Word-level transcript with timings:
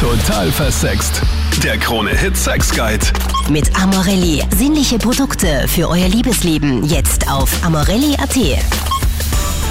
Total 0.00 0.52
versext. 0.52 1.22
Der 1.64 1.78
Krone-Hit 1.78 2.36
Sex 2.36 2.70
Guide. 2.70 3.06
Mit 3.48 3.74
Amorelli. 3.80 4.42
Sinnliche 4.54 4.98
Produkte 4.98 5.66
für 5.68 5.88
euer 5.88 6.08
Liebesleben. 6.08 6.84
Jetzt 6.84 7.30
auf 7.30 7.64
amorelli.at. 7.64 8.36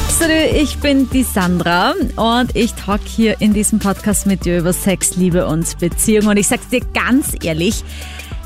Salut, 0.09 0.53
ich 0.55 0.77
bin 0.79 1.07
die 1.11 1.21
Sandra 1.21 1.93
und 2.15 2.55
ich 2.55 2.73
talk 2.73 3.01
hier 3.05 3.39
in 3.39 3.53
diesem 3.53 3.77
Podcast 3.77 4.25
mit 4.25 4.45
dir 4.45 4.57
über 4.57 4.73
Sex, 4.73 5.15
Liebe 5.15 5.45
und 5.45 5.77
Beziehung. 5.77 6.25
Und 6.25 6.37
ich 6.37 6.47
sag's 6.47 6.69
dir 6.69 6.81
ganz 6.93 7.35
ehrlich, 7.43 7.83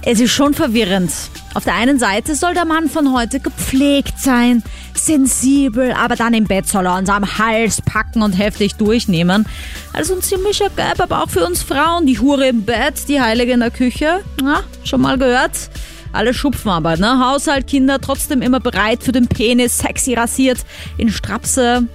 es 0.03 0.19
ist 0.19 0.31
schon 0.31 0.53
verwirrend. 0.53 1.11
Auf 1.53 1.63
der 1.63 1.75
einen 1.75 1.99
Seite 1.99 2.35
soll 2.35 2.53
der 2.53 2.65
Mann 2.65 2.89
von 2.89 3.13
heute 3.13 3.39
gepflegt 3.39 4.19
sein, 4.19 4.63
sensibel, 4.93 5.91
aber 5.91 6.15
dann 6.15 6.33
im 6.33 6.45
Bett 6.45 6.67
soll 6.67 6.85
er 6.85 6.97
uns 6.97 7.09
am 7.09 7.37
Hals 7.37 7.81
packen 7.81 8.21
und 8.21 8.33
heftig 8.33 8.75
durchnehmen. 8.75 9.45
Also 9.93 10.15
ein 10.15 10.21
ziemlicher 10.21 10.69
Gap, 10.69 10.99
aber 10.99 11.23
auch 11.23 11.29
für 11.29 11.45
uns 11.45 11.63
Frauen. 11.63 12.05
Die 12.05 12.19
Hure 12.19 12.47
im 12.47 12.63
Bett, 12.63 13.07
die 13.07 13.19
Heilige 13.19 13.53
in 13.53 13.59
der 13.59 13.71
Küche. 13.71 14.21
Na, 14.41 14.61
schon 14.83 15.01
mal 15.01 15.17
gehört? 15.17 15.69
Alle 16.11 16.33
schupfen 16.33 16.71
aber, 16.71 16.97
ne? 16.97 17.19
Haushalt, 17.19 17.67
Kinder, 17.67 17.99
trotzdem 18.01 18.41
immer 18.41 18.59
bereit 18.59 19.03
für 19.03 19.11
den 19.11 19.27
Penis, 19.27 19.77
sexy 19.77 20.13
rasiert, 20.13 20.59
in 20.97 21.09
Strapse. 21.09 21.87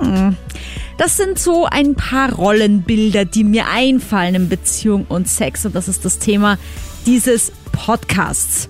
Hm. 0.00 0.36
Das 0.98 1.16
sind 1.16 1.38
so 1.38 1.64
ein 1.64 1.94
paar 1.94 2.32
Rollenbilder, 2.32 3.24
die 3.24 3.44
mir 3.44 3.68
einfallen 3.68 4.34
in 4.34 4.48
Beziehung 4.48 5.06
und 5.08 5.28
Sex. 5.28 5.64
Und 5.64 5.74
das 5.74 5.88
ist 5.88 6.04
das 6.04 6.18
Thema 6.18 6.58
dieses 7.06 7.52
Podcasts. 7.72 8.68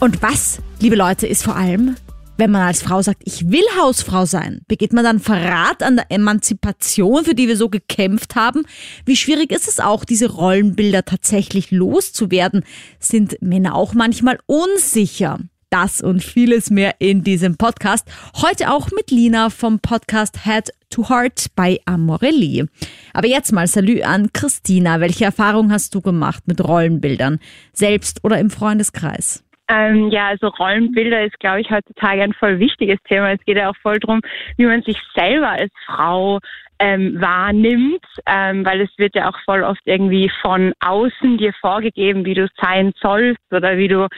Und 0.00 0.22
was, 0.22 0.58
liebe 0.80 0.96
Leute, 0.96 1.26
ist 1.26 1.44
vor 1.44 1.56
allem, 1.56 1.96
wenn 2.38 2.50
man 2.50 2.62
als 2.62 2.82
Frau 2.82 3.02
sagt, 3.02 3.22
ich 3.24 3.50
will 3.50 3.64
Hausfrau 3.80 4.24
sein, 4.24 4.62
begeht 4.66 4.92
man 4.92 5.04
dann 5.04 5.20
Verrat 5.20 5.82
an 5.82 5.96
der 5.96 6.10
Emanzipation, 6.10 7.24
für 7.24 7.34
die 7.34 7.46
wir 7.46 7.56
so 7.56 7.68
gekämpft 7.68 8.34
haben? 8.34 8.64
Wie 9.04 9.16
schwierig 9.16 9.52
ist 9.52 9.68
es 9.68 9.80
auch, 9.80 10.04
diese 10.04 10.30
Rollenbilder 10.30 11.04
tatsächlich 11.04 11.70
loszuwerden? 11.70 12.64
Sind 12.98 13.40
Männer 13.42 13.74
auch 13.74 13.94
manchmal 13.94 14.38
unsicher? 14.46 15.38
Das 15.72 16.02
und 16.02 16.22
vieles 16.22 16.70
mehr 16.70 16.96
in 16.98 17.24
diesem 17.24 17.56
Podcast. 17.56 18.06
Heute 18.42 18.70
auch 18.70 18.90
mit 18.94 19.10
Lina 19.10 19.48
vom 19.48 19.80
Podcast 19.80 20.44
Head 20.44 20.68
to 20.90 21.08
Heart 21.08 21.46
bei 21.56 21.78
Amorelli. 21.86 22.66
Aber 23.14 23.26
jetzt 23.26 23.52
mal 23.52 23.66
Salü 23.66 24.02
an 24.02 24.28
Christina. 24.34 25.00
Welche 25.00 25.24
Erfahrung 25.24 25.72
hast 25.72 25.94
du 25.94 26.02
gemacht 26.02 26.42
mit 26.46 26.62
Rollenbildern? 26.62 27.38
Selbst 27.72 28.22
oder 28.22 28.38
im 28.38 28.50
Freundeskreis? 28.50 29.42
Ähm, 29.68 30.10
ja, 30.10 30.28
also 30.28 30.48
Rollenbilder 30.48 31.24
ist, 31.24 31.40
glaube 31.40 31.62
ich, 31.62 31.70
heutzutage 31.70 32.20
ein 32.20 32.34
voll 32.34 32.58
wichtiges 32.58 32.98
Thema. 33.08 33.32
Es 33.32 33.42
geht 33.46 33.56
ja 33.56 33.70
auch 33.70 33.76
voll 33.80 33.98
darum, 33.98 34.20
wie 34.58 34.66
man 34.66 34.82
sich 34.82 34.98
selber 35.14 35.52
als 35.52 35.72
Frau 35.86 36.40
ähm, 36.80 37.18
wahrnimmt, 37.18 38.04
ähm, 38.26 38.66
weil 38.66 38.82
es 38.82 38.90
wird 38.98 39.14
ja 39.14 39.30
auch 39.30 39.38
voll 39.46 39.62
oft 39.62 39.80
irgendwie 39.86 40.30
von 40.42 40.74
außen 40.80 41.38
dir 41.38 41.54
vorgegeben, 41.62 42.26
wie 42.26 42.34
du 42.34 42.46
sein 42.60 42.92
sollst 43.00 43.40
oder 43.50 43.78
wie 43.78 43.88
du 43.88 44.08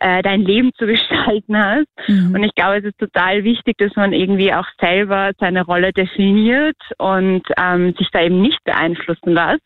äh, 0.00 0.22
dein 0.22 0.42
Leben 0.42 0.72
zu 0.74 0.86
gestalten 0.86 1.56
hast. 1.56 1.86
Mhm. 2.06 2.34
Und 2.34 2.42
ich 2.42 2.54
glaube, 2.54 2.78
es 2.78 2.84
ist 2.84 2.98
total 2.98 3.44
wichtig, 3.44 3.76
dass 3.78 3.94
man 3.96 4.12
irgendwie 4.12 4.52
auch 4.52 4.66
selber 4.80 5.32
seine 5.38 5.64
Rolle 5.64 5.92
definiert 5.92 6.76
und 6.98 7.42
ähm, 7.58 7.94
sich 7.98 8.08
da 8.10 8.22
eben 8.22 8.42
nicht 8.42 8.62
beeinflussen 8.64 9.32
lässt. 9.32 9.62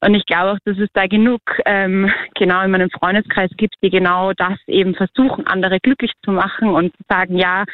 Und 0.00 0.14
ich 0.14 0.26
glaube 0.26 0.52
auch, 0.52 0.58
dass 0.64 0.78
es 0.78 0.88
da 0.92 1.06
genug 1.06 1.40
ähm, 1.64 2.10
genau 2.34 2.62
in 2.62 2.70
meinem 2.70 2.90
Freundeskreis 2.90 3.50
gibt, 3.56 3.74
die 3.82 3.90
genau 3.90 4.32
das 4.32 4.58
eben 4.66 4.94
versuchen, 4.94 5.46
andere 5.46 5.80
glücklich 5.80 6.12
zu 6.24 6.32
machen 6.32 6.70
und 6.70 6.92
zu 6.96 7.02
sagen, 7.08 7.36
ja, 7.36 7.64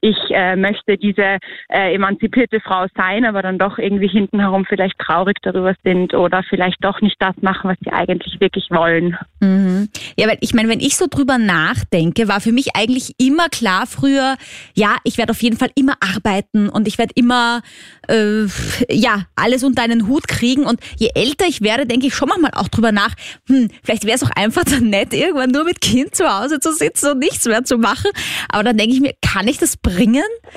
ich 0.00 0.16
äh, 0.30 0.56
möchte 0.56 0.98
diese 0.98 1.38
äh, 1.68 1.94
emanzipierte 1.94 2.60
Frau 2.60 2.86
sein, 2.96 3.24
aber 3.24 3.42
dann 3.42 3.58
doch 3.58 3.78
irgendwie 3.78 4.08
hinten 4.08 4.40
herum 4.40 4.64
vielleicht 4.68 4.98
traurig 4.98 5.38
darüber 5.42 5.74
sind 5.84 6.12
oder 6.14 6.42
vielleicht 6.42 6.84
doch 6.84 7.00
nicht 7.00 7.16
das 7.18 7.34
machen, 7.40 7.70
was 7.70 7.78
sie 7.82 7.90
eigentlich 7.90 8.38
wirklich 8.40 8.68
wollen. 8.70 9.16
Mhm. 9.40 9.88
Ja, 10.18 10.28
weil 10.28 10.38
ich 10.40 10.52
meine, 10.54 10.68
wenn 10.68 10.80
ich 10.80 10.96
so 10.96 11.06
drüber 11.08 11.38
nachdenke, 11.38 12.28
war 12.28 12.40
für 12.40 12.52
mich 12.52 12.76
eigentlich 12.76 13.14
immer 13.18 13.48
klar 13.48 13.86
früher, 13.86 14.36
ja, 14.74 14.96
ich 15.04 15.16
werde 15.16 15.30
auf 15.30 15.42
jeden 15.42 15.56
Fall 15.56 15.70
immer 15.74 15.94
arbeiten 16.00 16.68
und 16.68 16.86
ich 16.86 16.98
werde 16.98 17.12
immer 17.16 17.62
äh, 18.08 18.46
ja 18.90 19.22
alles 19.34 19.64
unter 19.64 19.82
einen 19.82 20.06
Hut 20.06 20.28
kriegen 20.28 20.66
und 20.66 20.80
je 20.98 21.10
älter 21.14 21.46
ich 21.48 21.62
werde, 21.62 21.86
denke 21.86 22.06
ich 22.06 22.14
schon 22.14 22.28
manchmal 22.28 22.52
auch 22.54 22.68
drüber 22.68 22.92
nach, 22.92 23.14
hm, 23.48 23.70
vielleicht 23.82 24.04
wäre 24.04 24.16
es 24.16 24.22
auch 24.22 24.36
einfach 24.36 24.64
dann 24.64 24.90
nett, 24.90 25.14
irgendwann 25.14 25.50
nur 25.50 25.64
mit 25.64 25.80
Kind 25.80 26.14
zu 26.14 26.28
Hause 26.28 26.60
zu 26.60 26.72
sitzen 26.72 27.12
und 27.12 27.18
nichts 27.18 27.46
mehr 27.46 27.64
zu 27.64 27.78
machen. 27.78 28.10
Aber 28.48 28.62
dann 28.62 28.76
denke 28.76 28.94
ich 28.94 29.00
mir, 29.00 29.14
kann 29.22 29.48
ich 29.48 29.58
das? 29.58 29.78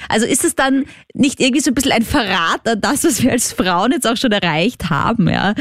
Also 0.08 0.26
ist 0.26 0.44
es 0.44 0.56
dann 0.56 0.86
nicht 1.14 1.40
irgendwie 1.40 1.62
so 1.62 1.72
ein 1.72 1.76
bisschen 1.76 1.92
ein 1.92 2.04
Verrat 2.04 2.68
an 2.68 2.82
das, 2.82 3.04
was 3.04 3.24
wir 3.24 3.32
als 3.32 3.54
Frauen 3.54 3.92
jetzt 3.92 4.08
auch 4.08 4.18
schon 4.18 4.32
erreicht 4.32 4.90
haben, 4.90 5.30
ja? 5.30 5.54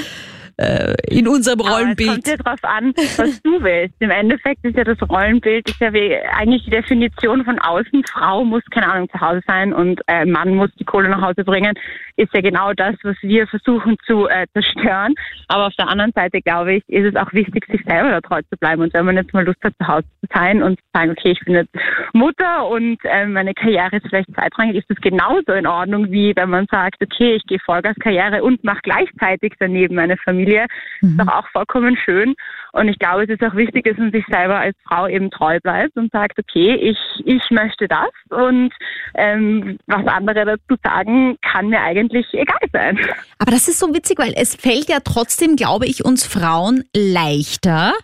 Äh, 0.61 0.95
in 1.09 1.29
unserem 1.29 1.61
Rollenbild. 1.61 2.09
Aber 2.09 2.19
es 2.19 2.25
kommt 2.25 2.27
ja 2.27 2.37
darauf 2.37 2.65
an, 2.65 2.93
was 3.17 3.41
du 3.43 3.63
willst. 3.63 3.95
Im 4.01 4.11
Endeffekt 4.11 4.65
ist 4.65 4.77
ja 4.77 4.83
das 4.83 4.99
Rollenbild 5.09 5.69
ist 5.69 5.79
ja 5.79 5.93
eigentlich 6.37 6.65
die 6.65 6.71
Definition 6.71 7.45
von 7.45 7.61
außen. 7.61 8.03
Frau 8.13 8.45
muss 8.45 8.65
keine 8.73 8.91
Ahnung 8.91 9.09
zu 9.09 9.21
Hause 9.21 9.41
sein 9.47 9.73
und 9.73 10.01
äh, 10.09 10.25
Mann 10.25 10.57
muss 10.57 10.71
die 10.81 10.85
Kohle 10.85 11.11
nach 11.11 11.23
Hause 11.23 11.45
bringen. 11.45 11.79
Ist 12.17 12.35
ja 12.35 12.41
genau 12.41 12.73
das, 12.73 12.97
was 13.05 13.15
wir 13.23 13.47
versuchen 13.47 13.97
zu 14.05 14.27
äh, 14.27 14.47
zerstören. 14.53 15.15
Aber 15.47 15.69
auf 15.69 15.75
der 15.77 15.87
anderen 15.87 16.11
Seite 16.13 16.41
glaube 16.43 16.75
ich, 16.75 16.83
ist 16.89 17.07
es 17.07 17.15
auch 17.15 17.33
wichtig, 17.33 17.65
sich 17.71 17.85
selber 17.87 18.11
da 18.11 18.21
treu 18.21 18.43
zu 18.43 18.59
bleiben. 18.59 18.83
Und 18.83 18.93
wenn 18.95 19.05
man 19.05 19.17
jetzt 19.17 19.33
mal 19.33 19.45
Lust 19.45 19.63
hat, 19.63 19.75
zu 19.81 19.87
Hause 19.87 20.07
zu 20.21 20.27
sein 20.35 20.65
und 20.65 20.77
zu 20.81 20.85
sagen, 20.93 21.13
okay, 21.13 21.31
ich 21.31 21.41
bin 21.45 21.55
jetzt 21.55 21.71
Mutter 22.13 22.67
und 22.67 22.99
äh, 23.05 23.27
meine 23.27 23.55
Karriere 23.55 23.99
ist 23.99 24.09
vielleicht 24.09 24.35
zweitrangig, 24.35 24.75
ist 24.75 24.91
das 24.91 24.99
genauso 25.01 25.53
in 25.53 25.69
Ordnung, 25.69 26.11
wie 26.11 26.35
wenn 26.35 26.51
man 26.51 26.67
sagt, 26.69 27.01
okay, 27.01 27.37
ich 27.37 27.45
gehe 27.45 27.61
Vollgas 27.61 27.95
Karriere 28.01 28.43
und 28.43 28.65
mache 28.65 28.81
gleichzeitig 28.83 29.53
daneben 29.61 29.95
meine 29.95 30.17
Familie 30.17 30.48
Familie. 30.49 30.67
Mhm. 31.01 31.11
Ist 31.11 31.21
doch 31.21 31.33
auch 31.33 31.49
vollkommen 31.53 31.97
schön. 31.97 32.35
Und 32.73 32.89
ich 32.89 32.99
glaube, 32.99 33.25
es 33.25 33.31
ist 33.31 33.43
auch 33.43 33.55
wichtig, 33.55 33.85
dass 33.85 33.97
man 33.97 34.13
sich 34.13 34.25
selber 34.31 34.59
als 34.59 34.77
Frau 34.87 35.07
eben 35.07 35.31
treu 35.31 35.59
bleibt 35.61 35.97
und 35.97 36.13
sagt, 36.13 36.39
okay, 36.39 36.75
ich, 36.75 36.99
ich 37.25 37.43
möchte 37.51 37.89
das 37.89 38.11
und 38.31 38.73
ähm, 39.15 39.79
was 39.87 40.07
andere 40.07 40.45
dazu 40.45 40.81
sagen, 40.83 41.37
kann 41.43 41.69
mir 41.69 41.81
eigentlich 41.81 42.27
egal 42.33 42.61
sein. 42.73 42.99
Aber 43.39 43.51
das 43.51 43.69
ist 43.69 43.79
so 43.79 43.95
witzig, 43.95 44.19
weil 44.19 44.35
es 44.37 44.55
fällt 44.55 44.89
ja 44.89 44.99
trotzdem, 45.03 45.57
glaube 45.57 45.87
ich, 45.87 46.05
uns 46.05 46.27
Frauen 46.27 46.85
leichter, 46.95 47.95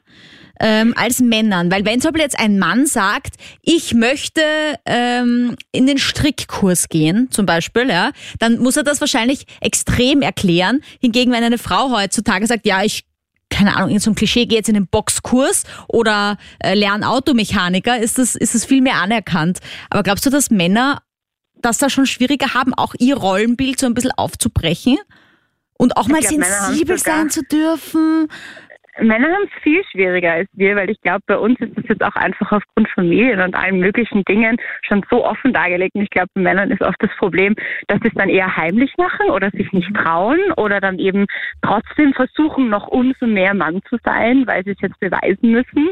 ähm, 0.61 0.95
als 0.97 1.21
Männern. 1.21 1.71
Weil 1.71 1.85
wenn 1.85 2.01
zum 2.01 2.13
Beispiel 2.13 2.25
jetzt 2.25 2.39
ein 2.39 2.59
Mann 2.59 2.87
sagt, 2.87 3.35
ich 3.63 3.95
möchte 3.95 4.43
ähm, 4.87 5.57
in 5.73 5.87
den 5.87 5.99
Strickkurs 5.99 6.89
gehen, 6.89 7.29
zum 7.31 7.47
Beispiel, 7.47 7.89
ja, 7.89 8.13
dann 8.39 8.59
muss 8.59 8.77
er 8.77 8.83
das 8.83 9.01
wahrscheinlich 9.01 9.47
extrem 9.61 10.23
erklären. 10.23 10.81
Hingegen, 11.01 11.33
wenn 11.33 11.45
eine 11.45 11.59
Frau 11.59 11.91
heutzutage 11.91 12.47
sagt, 12.47 12.67
ja, 12.67 12.83
ich 12.83 13.05
keine 13.51 13.77
Ahnung, 13.77 13.91
in 13.91 14.01
so 14.01 14.11
ein 14.11 14.17
Klischee, 14.17 14.47
gehe 14.47 14.59
jetzt 14.59 14.69
in 14.69 14.75
den 14.75 14.89
Boxkurs 14.89 15.63
oder 15.87 16.39
äh, 16.59 16.75
lerne 16.75 17.09
Automechaniker, 17.09 17.99
ist 17.99 18.19
das, 18.19 18.35
ist 18.35 18.55
das 18.55 18.65
viel 18.65 18.81
mehr 18.81 18.97
anerkannt. 18.97 19.61
Aber 19.91 20.03
glaubst 20.03 20.27
du, 20.27 20.31
dass 20.31 20.51
Männer 20.51 21.03
das 21.55 21.79
da 21.79 21.89
schon 21.89 22.07
schwieriger 22.07 22.55
haben, 22.55 22.75
auch 22.75 22.95
ihr 22.99 23.17
Rollenbild 23.17 23.79
so 23.79 23.87
ein 23.87 23.95
bisschen 23.95 24.11
aufzubrechen? 24.13 24.99
Und 25.77 25.97
auch 25.97 26.09
mal 26.09 26.21
glaub, 26.21 26.33
sensibel 26.33 26.99
sein 26.99 27.31
zu 27.31 27.43
dürfen? 27.43 28.29
Männer 29.01 29.29
haben 29.29 29.45
es 29.45 29.63
viel 29.63 29.83
schwieriger 29.91 30.33
als 30.33 30.49
wir, 30.53 30.77
weil 30.77 30.91
ich 30.91 31.01
glaube, 31.01 31.23
bei 31.27 31.37
uns 31.37 31.59
ist 31.61 31.77
es 31.77 31.85
jetzt 31.89 32.03
auch 32.03 32.15
einfach 32.15 32.53
aufgrund 32.53 32.89
von 32.91 33.09
Medien 33.09 33.41
und 33.41 33.55
allen 33.55 33.81
möglichen 33.81 34.23
Dingen 34.25 34.57
schon 34.83 35.05
so 35.11 35.25
offen 35.25 35.53
dargelegt. 35.53 35.95
Und 35.95 36.03
ich 36.03 36.11
glaube, 36.11 36.29
bei 36.35 36.43
Männern 36.43 36.71
ist 36.71 36.83
oft 36.83 37.01
das 37.01 37.11
Problem, 37.19 37.55
dass 37.89 38.01
sie 38.03 38.09
es 38.09 38.15
dann 38.15 38.29
eher 38.29 38.57
heimlich 38.57 38.93
machen 38.97 39.31
oder 39.31 39.51
sich 39.51 39.73
nicht 39.73 39.93
trauen 39.95 40.39
oder 40.57 40.81
dann 40.81 40.99
eben 40.99 41.27
trotzdem 41.63 42.13
versuchen, 42.13 42.69
noch 42.69 42.87
umso 42.89 43.27
mehr 43.27 43.55
Mann 43.55 43.81
zu 43.89 43.97
sein, 44.05 44.47
weil 44.47 44.65
sie 44.65 44.73
es 44.73 44.81
jetzt 44.81 45.01
beweisen 45.01 45.51
müssen. 45.51 45.91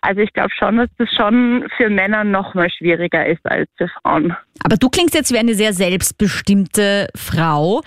Also 0.00 0.20
ich 0.20 0.32
glaube 0.34 0.50
schon, 0.56 0.76
dass 0.76 0.90
das 0.98 1.08
schon 1.16 1.66
für 1.76 1.88
Männer 1.88 2.24
noch 2.24 2.54
mal 2.54 2.70
schwieriger 2.70 3.26
ist 3.26 3.44
als 3.44 3.70
für 3.78 3.88
Frauen. 3.88 4.36
Aber 4.62 4.76
du 4.76 4.90
klingst 4.90 5.14
jetzt 5.14 5.32
wie 5.32 5.38
eine 5.38 5.54
sehr 5.54 5.72
selbstbestimmte 5.72 7.08
Frau. 7.16 7.80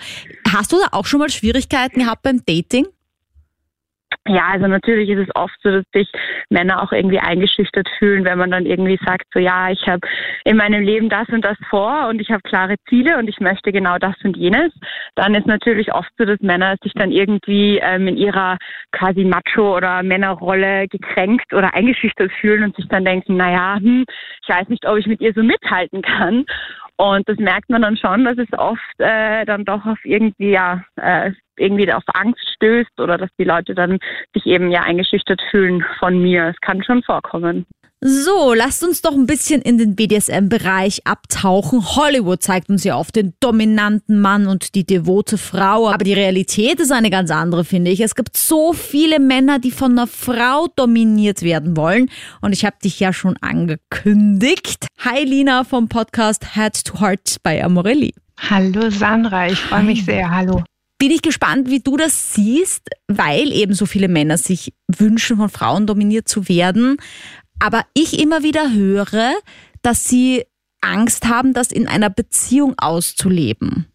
Hast 0.52 0.72
du 0.72 0.76
da 0.78 0.88
auch 0.98 1.06
schon 1.06 1.20
mal 1.20 1.30
Schwierigkeiten 1.30 2.00
gehabt 2.00 2.22
beim 2.22 2.42
Dating? 2.44 2.86
Ja, 4.28 4.48
also 4.52 4.66
natürlich 4.66 5.08
ist 5.08 5.26
es 5.26 5.34
oft 5.34 5.56
so, 5.62 5.70
dass 5.70 5.84
sich 5.94 6.10
Männer 6.50 6.82
auch 6.82 6.92
irgendwie 6.92 7.18
eingeschüchtert 7.18 7.88
fühlen, 7.98 8.26
wenn 8.26 8.38
man 8.38 8.50
dann 8.50 8.66
irgendwie 8.66 8.98
sagt, 9.02 9.24
so 9.32 9.40
ja, 9.40 9.70
ich 9.70 9.86
habe 9.88 10.06
in 10.44 10.58
meinem 10.58 10.82
Leben 10.82 11.08
das 11.08 11.26
und 11.28 11.44
das 11.44 11.56
vor 11.70 12.08
und 12.08 12.20
ich 12.20 12.30
habe 12.30 12.42
klare 12.42 12.76
Ziele 12.88 13.16
und 13.16 13.28
ich 13.28 13.40
möchte 13.40 13.72
genau 13.72 13.96
das 13.96 14.14
und 14.24 14.36
jenes. 14.36 14.72
Dann 15.14 15.34
ist 15.34 15.46
natürlich 15.46 15.94
oft 15.94 16.10
so, 16.18 16.26
dass 16.26 16.40
Männer 16.40 16.76
sich 16.82 16.92
dann 16.92 17.10
irgendwie 17.10 17.78
ähm, 17.78 18.06
in 18.06 18.18
ihrer 18.18 18.58
quasi 18.92 19.24
Macho- 19.24 19.76
oder 19.76 20.02
Männerrolle 20.02 20.88
gekränkt 20.88 21.54
oder 21.54 21.72
eingeschüchtert 21.74 22.30
fühlen 22.32 22.64
und 22.64 22.76
sich 22.76 22.86
dann 22.88 23.06
denken, 23.06 23.36
naja, 23.36 23.76
hm, 23.76 24.04
ich 24.42 24.48
weiß 24.48 24.68
nicht, 24.68 24.86
ob 24.86 24.98
ich 24.98 25.06
mit 25.06 25.22
ihr 25.22 25.32
so 25.32 25.42
mithalten 25.42 26.02
kann. 26.02 26.44
Und 27.00 27.28
das 27.28 27.38
merkt 27.38 27.70
man 27.70 27.82
dann 27.82 27.96
schon, 27.96 28.24
dass 28.24 28.38
es 28.38 28.58
oft 28.58 28.98
äh, 28.98 29.44
dann 29.44 29.64
doch 29.64 29.86
auf 29.86 29.98
irgendwie 30.04 30.50
ja 30.50 30.82
äh, 30.96 31.30
irgendwie 31.56 31.92
auf 31.92 32.02
Angst 32.12 32.44
stößt 32.56 33.00
oder 33.00 33.16
dass 33.16 33.30
die 33.38 33.44
Leute 33.44 33.74
dann 33.74 33.98
sich 34.34 34.46
eben 34.46 34.70
ja 34.72 34.82
eingeschüchtert 34.82 35.40
fühlen 35.50 35.84
von 36.00 36.20
mir. 36.20 36.48
Es 36.48 36.60
kann 36.60 36.82
schon 36.82 37.04
vorkommen. 37.04 37.66
So, 38.00 38.54
lasst 38.54 38.84
uns 38.84 39.02
doch 39.02 39.12
ein 39.12 39.26
bisschen 39.26 39.60
in 39.60 39.76
den 39.76 39.96
BDSM-Bereich 39.96 41.04
abtauchen. 41.04 41.84
Hollywood 41.96 42.40
zeigt 42.40 42.68
uns 42.68 42.84
ja 42.84 42.96
oft 42.96 43.16
den 43.16 43.34
dominanten 43.40 44.20
Mann 44.20 44.46
und 44.46 44.76
die 44.76 44.86
devote 44.86 45.36
Frau, 45.36 45.88
aber 45.88 46.04
die 46.04 46.12
Realität 46.12 46.78
ist 46.78 46.92
eine 46.92 47.10
ganz 47.10 47.32
andere, 47.32 47.64
finde 47.64 47.90
ich. 47.90 47.98
Es 47.98 48.14
gibt 48.14 48.36
so 48.36 48.72
viele 48.72 49.18
Männer, 49.18 49.58
die 49.58 49.72
von 49.72 49.92
einer 49.92 50.06
Frau 50.06 50.68
dominiert 50.76 51.42
werden 51.42 51.76
wollen 51.76 52.08
und 52.40 52.52
ich 52.52 52.64
habe 52.64 52.76
dich 52.84 53.00
ja 53.00 53.12
schon 53.12 53.36
angekündigt. 53.38 54.86
Hi 55.00 55.24
Lina 55.24 55.64
vom 55.64 55.88
Podcast 55.88 56.54
Head 56.54 56.84
to 56.84 57.00
Heart 57.00 57.38
bei 57.42 57.64
Amorelli. 57.64 58.14
Hallo 58.48 58.90
Sandra, 58.90 59.48
ich 59.48 59.58
freue 59.58 59.82
mich 59.82 60.04
sehr. 60.04 60.30
Hallo. 60.30 60.62
Bin 61.00 61.10
ich 61.10 61.22
gespannt, 61.22 61.68
wie 61.68 61.80
du 61.80 61.96
das 61.96 62.34
siehst, 62.34 62.88
weil 63.06 63.52
eben 63.52 63.72
so 63.72 63.86
viele 63.86 64.08
Männer 64.08 64.36
sich 64.36 64.72
wünschen, 64.88 65.36
von 65.36 65.48
Frauen 65.48 65.86
dominiert 65.86 66.28
zu 66.28 66.48
werden. 66.48 66.96
Aber 67.58 67.84
ich 67.94 68.18
immer 68.18 68.42
wieder 68.42 68.72
höre, 68.72 69.32
dass 69.82 70.04
sie 70.04 70.44
Angst 70.80 71.26
haben, 71.26 71.54
das 71.54 71.72
in 71.72 71.88
einer 71.88 72.10
Beziehung 72.10 72.74
auszuleben. 72.78 73.86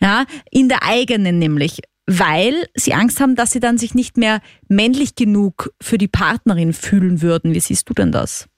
Ja, 0.00 0.24
in 0.50 0.68
der 0.68 0.82
eigenen 0.82 1.38
nämlich, 1.38 1.80
weil 2.06 2.66
sie 2.74 2.94
Angst 2.94 3.20
haben, 3.20 3.36
dass 3.36 3.52
sie 3.52 3.60
dann 3.60 3.78
sich 3.78 3.94
nicht 3.94 4.16
mehr 4.16 4.40
männlich 4.68 5.14
genug 5.14 5.72
für 5.80 5.98
die 5.98 6.08
Partnerin 6.08 6.72
fühlen 6.72 7.22
würden. 7.22 7.54
Wie 7.54 7.60
siehst 7.60 7.88
du 7.88 7.94
denn 7.94 8.12
das? 8.12 8.48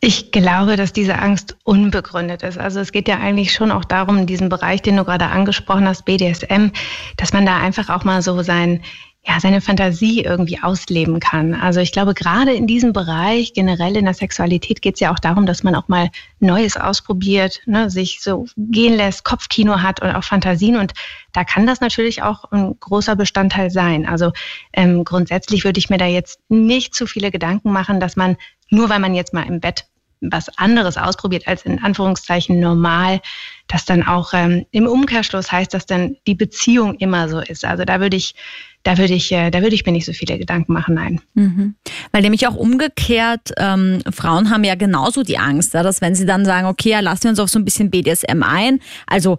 Ich 0.00 0.32
glaube, 0.32 0.76
dass 0.76 0.92
diese 0.92 1.18
Angst 1.18 1.58
unbegründet 1.64 2.42
ist. 2.42 2.56
Also 2.56 2.80
es 2.80 2.92
geht 2.92 3.08
ja 3.08 3.18
eigentlich 3.18 3.52
schon 3.52 3.70
auch 3.70 3.84
darum, 3.84 4.18
in 4.18 4.26
diesem 4.26 4.48
Bereich, 4.48 4.80
den 4.82 4.96
du 4.96 5.04
gerade 5.04 5.26
angesprochen 5.26 5.86
hast, 5.86 6.04
BDSM, 6.04 6.70
dass 7.16 7.32
man 7.32 7.44
da 7.44 7.58
einfach 7.58 7.90
auch 7.90 8.04
mal 8.04 8.22
so 8.22 8.42
sein 8.42 8.82
ja, 9.22 9.38
seine 9.38 9.60
Fantasie 9.60 10.22
irgendwie 10.22 10.62
ausleben 10.62 11.20
kann. 11.20 11.54
Also 11.54 11.80
ich 11.80 11.92
glaube, 11.92 12.14
gerade 12.14 12.54
in 12.54 12.66
diesem 12.66 12.94
Bereich, 12.94 13.52
generell 13.52 13.96
in 13.96 14.06
der 14.06 14.14
Sexualität, 14.14 14.80
geht 14.80 14.94
es 14.94 15.00
ja 15.00 15.12
auch 15.12 15.18
darum, 15.18 15.44
dass 15.44 15.62
man 15.62 15.74
auch 15.74 15.88
mal 15.88 16.08
Neues 16.38 16.78
ausprobiert, 16.78 17.60
ne, 17.66 17.90
sich 17.90 18.22
so 18.22 18.46
gehen 18.56 18.94
lässt, 18.94 19.24
Kopfkino 19.24 19.82
hat 19.82 20.00
und 20.00 20.14
auch 20.14 20.24
Fantasien. 20.24 20.76
Und 20.76 20.94
da 21.32 21.44
kann 21.44 21.66
das 21.66 21.82
natürlich 21.82 22.22
auch 22.22 22.50
ein 22.50 22.80
großer 22.80 23.14
Bestandteil 23.14 23.70
sein. 23.70 24.06
Also 24.06 24.32
ähm, 24.72 25.04
grundsätzlich 25.04 25.64
würde 25.64 25.78
ich 25.78 25.90
mir 25.90 25.98
da 25.98 26.06
jetzt 26.06 26.40
nicht 26.48 26.94
zu 26.94 27.06
viele 27.06 27.30
Gedanken 27.30 27.72
machen, 27.72 28.00
dass 28.00 28.16
man, 28.16 28.38
nur 28.70 28.88
weil 28.88 29.00
man 29.00 29.14
jetzt 29.14 29.34
mal 29.34 29.46
im 29.46 29.60
Bett 29.60 29.84
was 30.22 30.48
anderes 30.58 30.96
ausprobiert 30.96 31.48
als 31.48 31.62
in 31.62 31.82
Anführungszeichen 31.82 32.60
normal, 32.60 33.20
dass 33.68 33.84
dann 33.84 34.06
auch 34.06 34.32
ähm, 34.34 34.66
im 34.70 34.86
Umkehrschluss 34.86 35.50
heißt, 35.50 35.72
dass 35.72 35.86
dann 35.86 36.16
die 36.26 36.34
Beziehung 36.34 36.94
immer 36.96 37.28
so 37.28 37.40
ist. 37.40 37.64
Also 37.64 37.84
da 37.84 38.00
würde 38.00 38.16
ich 38.16 38.34
da 38.82 38.96
würde 38.96 39.14
ich, 39.14 39.30
äh, 39.32 39.50
da 39.50 39.62
würde 39.62 39.74
ich 39.74 39.84
mir 39.84 39.92
nicht 39.92 40.06
so 40.06 40.12
viele 40.12 40.38
Gedanken 40.38 40.72
machen, 40.72 40.94
nein. 40.94 41.20
Mhm. 41.34 41.74
Weil 42.12 42.22
nämlich 42.22 42.46
auch 42.46 42.54
umgekehrt, 42.54 43.52
ähm, 43.58 44.00
Frauen 44.10 44.50
haben 44.50 44.64
ja 44.64 44.74
genauso 44.74 45.22
die 45.22 45.38
Angst, 45.38 45.74
dass 45.74 46.00
wenn 46.00 46.14
sie 46.14 46.26
dann 46.26 46.44
sagen, 46.44 46.66
okay, 46.66 46.90
ja, 46.90 47.00
lassen 47.00 47.24
wir 47.24 47.30
uns 47.30 47.40
auf 47.40 47.50
so 47.50 47.58
ein 47.58 47.64
bisschen 47.64 47.90
BDSM 47.90 48.42
ein, 48.42 48.80
also 49.06 49.38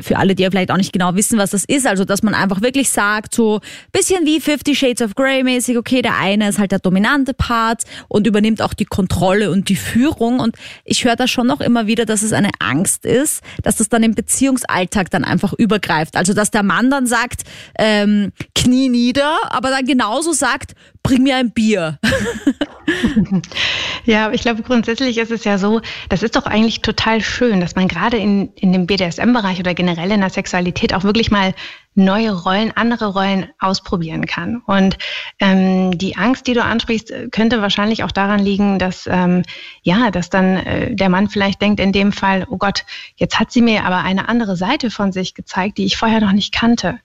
für 0.00 0.16
alle, 0.16 0.34
die 0.34 0.42
ja 0.42 0.50
vielleicht 0.50 0.70
auch 0.70 0.76
nicht 0.76 0.92
genau 0.92 1.14
wissen, 1.14 1.38
was 1.38 1.50
das 1.50 1.64
ist, 1.64 1.86
also 1.86 2.04
dass 2.04 2.22
man 2.22 2.34
einfach 2.34 2.62
wirklich 2.62 2.90
sagt, 2.90 3.34
so 3.34 3.60
bisschen 3.92 4.26
wie 4.26 4.40
Fifty 4.40 4.74
Shades 4.74 5.02
of 5.02 5.14
Grey 5.14 5.42
mäßig, 5.42 5.76
okay, 5.76 6.02
der 6.02 6.16
eine 6.16 6.48
ist 6.48 6.58
halt 6.58 6.72
der 6.72 6.78
dominante 6.78 7.34
Part 7.34 7.84
und 8.08 8.26
übernimmt 8.26 8.62
auch 8.62 8.74
die 8.74 8.84
Kontrolle 8.84 9.50
und 9.50 9.68
die 9.68 9.76
Führung. 9.76 10.40
Und 10.40 10.56
ich 10.84 11.04
höre 11.04 11.16
da 11.16 11.26
schon 11.26 11.46
noch 11.46 11.60
immer 11.60 11.86
wieder, 11.86 12.04
dass 12.04 12.22
es 12.22 12.32
eine 12.32 12.50
Angst 12.58 13.04
ist, 13.04 13.42
dass 13.62 13.76
das 13.76 13.88
dann 13.88 14.02
im 14.02 14.14
Beziehungsalltag 14.14 15.10
dann 15.10 15.24
einfach 15.24 15.52
übergreift, 15.52 16.16
also 16.16 16.34
dass 16.34 16.50
der 16.50 16.62
Mann 16.62 16.90
dann 16.90 17.06
sagt, 17.06 17.42
ähm, 17.78 18.32
Knie 18.54 18.88
nieder, 18.88 19.36
aber 19.50 19.70
dann 19.70 19.84
genauso 19.84 20.32
sagt, 20.32 20.74
bring 21.02 21.22
mir 21.22 21.36
ein 21.36 21.50
Bier. 21.50 21.98
ja, 24.04 24.30
ich 24.32 24.42
glaube, 24.42 24.62
grundsätzlich 24.62 25.18
ist 25.18 25.30
es 25.30 25.44
ja 25.44 25.58
so, 25.58 25.80
das 26.08 26.22
ist 26.22 26.36
doch 26.36 26.46
eigentlich 26.46 26.82
total 26.82 27.22
schön, 27.22 27.60
dass 27.60 27.76
man 27.76 27.88
gerade 27.88 28.18
in, 28.18 28.52
in 28.54 28.72
dem 28.72 28.86
BDSM-Bereich 28.86 29.60
oder 29.60 29.74
generell 29.74 29.87
in 29.96 30.20
der 30.20 30.30
Sexualität 30.30 30.94
auch 30.94 31.04
wirklich 31.04 31.30
mal 31.30 31.54
neue 31.94 32.32
Rollen, 32.32 32.72
andere 32.76 33.12
Rollen 33.12 33.48
ausprobieren 33.58 34.26
kann. 34.26 34.62
Und 34.66 34.98
ähm, 35.40 35.96
die 35.98 36.16
Angst, 36.16 36.46
die 36.46 36.54
du 36.54 36.62
ansprichst, 36.62 37.12
könnte 37.32 37.60
wahrscheinlich 37.60 38.04
auch 38.04 38.12
daran 38.12 38.38
liegen, 38.38 38.78
dass 38.78 39.08
ähm, 39.10 39.42
ja, 39.82 40.10
dass 40.10 40.30
dann 40.30 40.56
äh, 40.58 40.94
der 40.94 41.08
Mann 41.08 41.28
vielleicht 41.28 41.60
denkt 41.60 41.80
in 41.80 41.92
dem 41.92 42.12
Fall, 42.12 42.46
oh 42.50 42.56
Gott, 42.56 42.84
jetzt 43.16 43.38
hat 43.40 43.50
sie 43.50 43.62
mir 43.62 43.84
aber 43.84 43.98
eine 43.98 44.28
andere 44.28 44.56
Seite 44.56 44.90
von 44.90 45.12
sich 45.12 45.34
gezeigt, 45.34 45.78
die 45.78 45.86
ich 45.86 45.96
vorher 45.96 46.20
noch 46.20 46.32
nicht 46.32 46.54
kannte. 46.54 47.00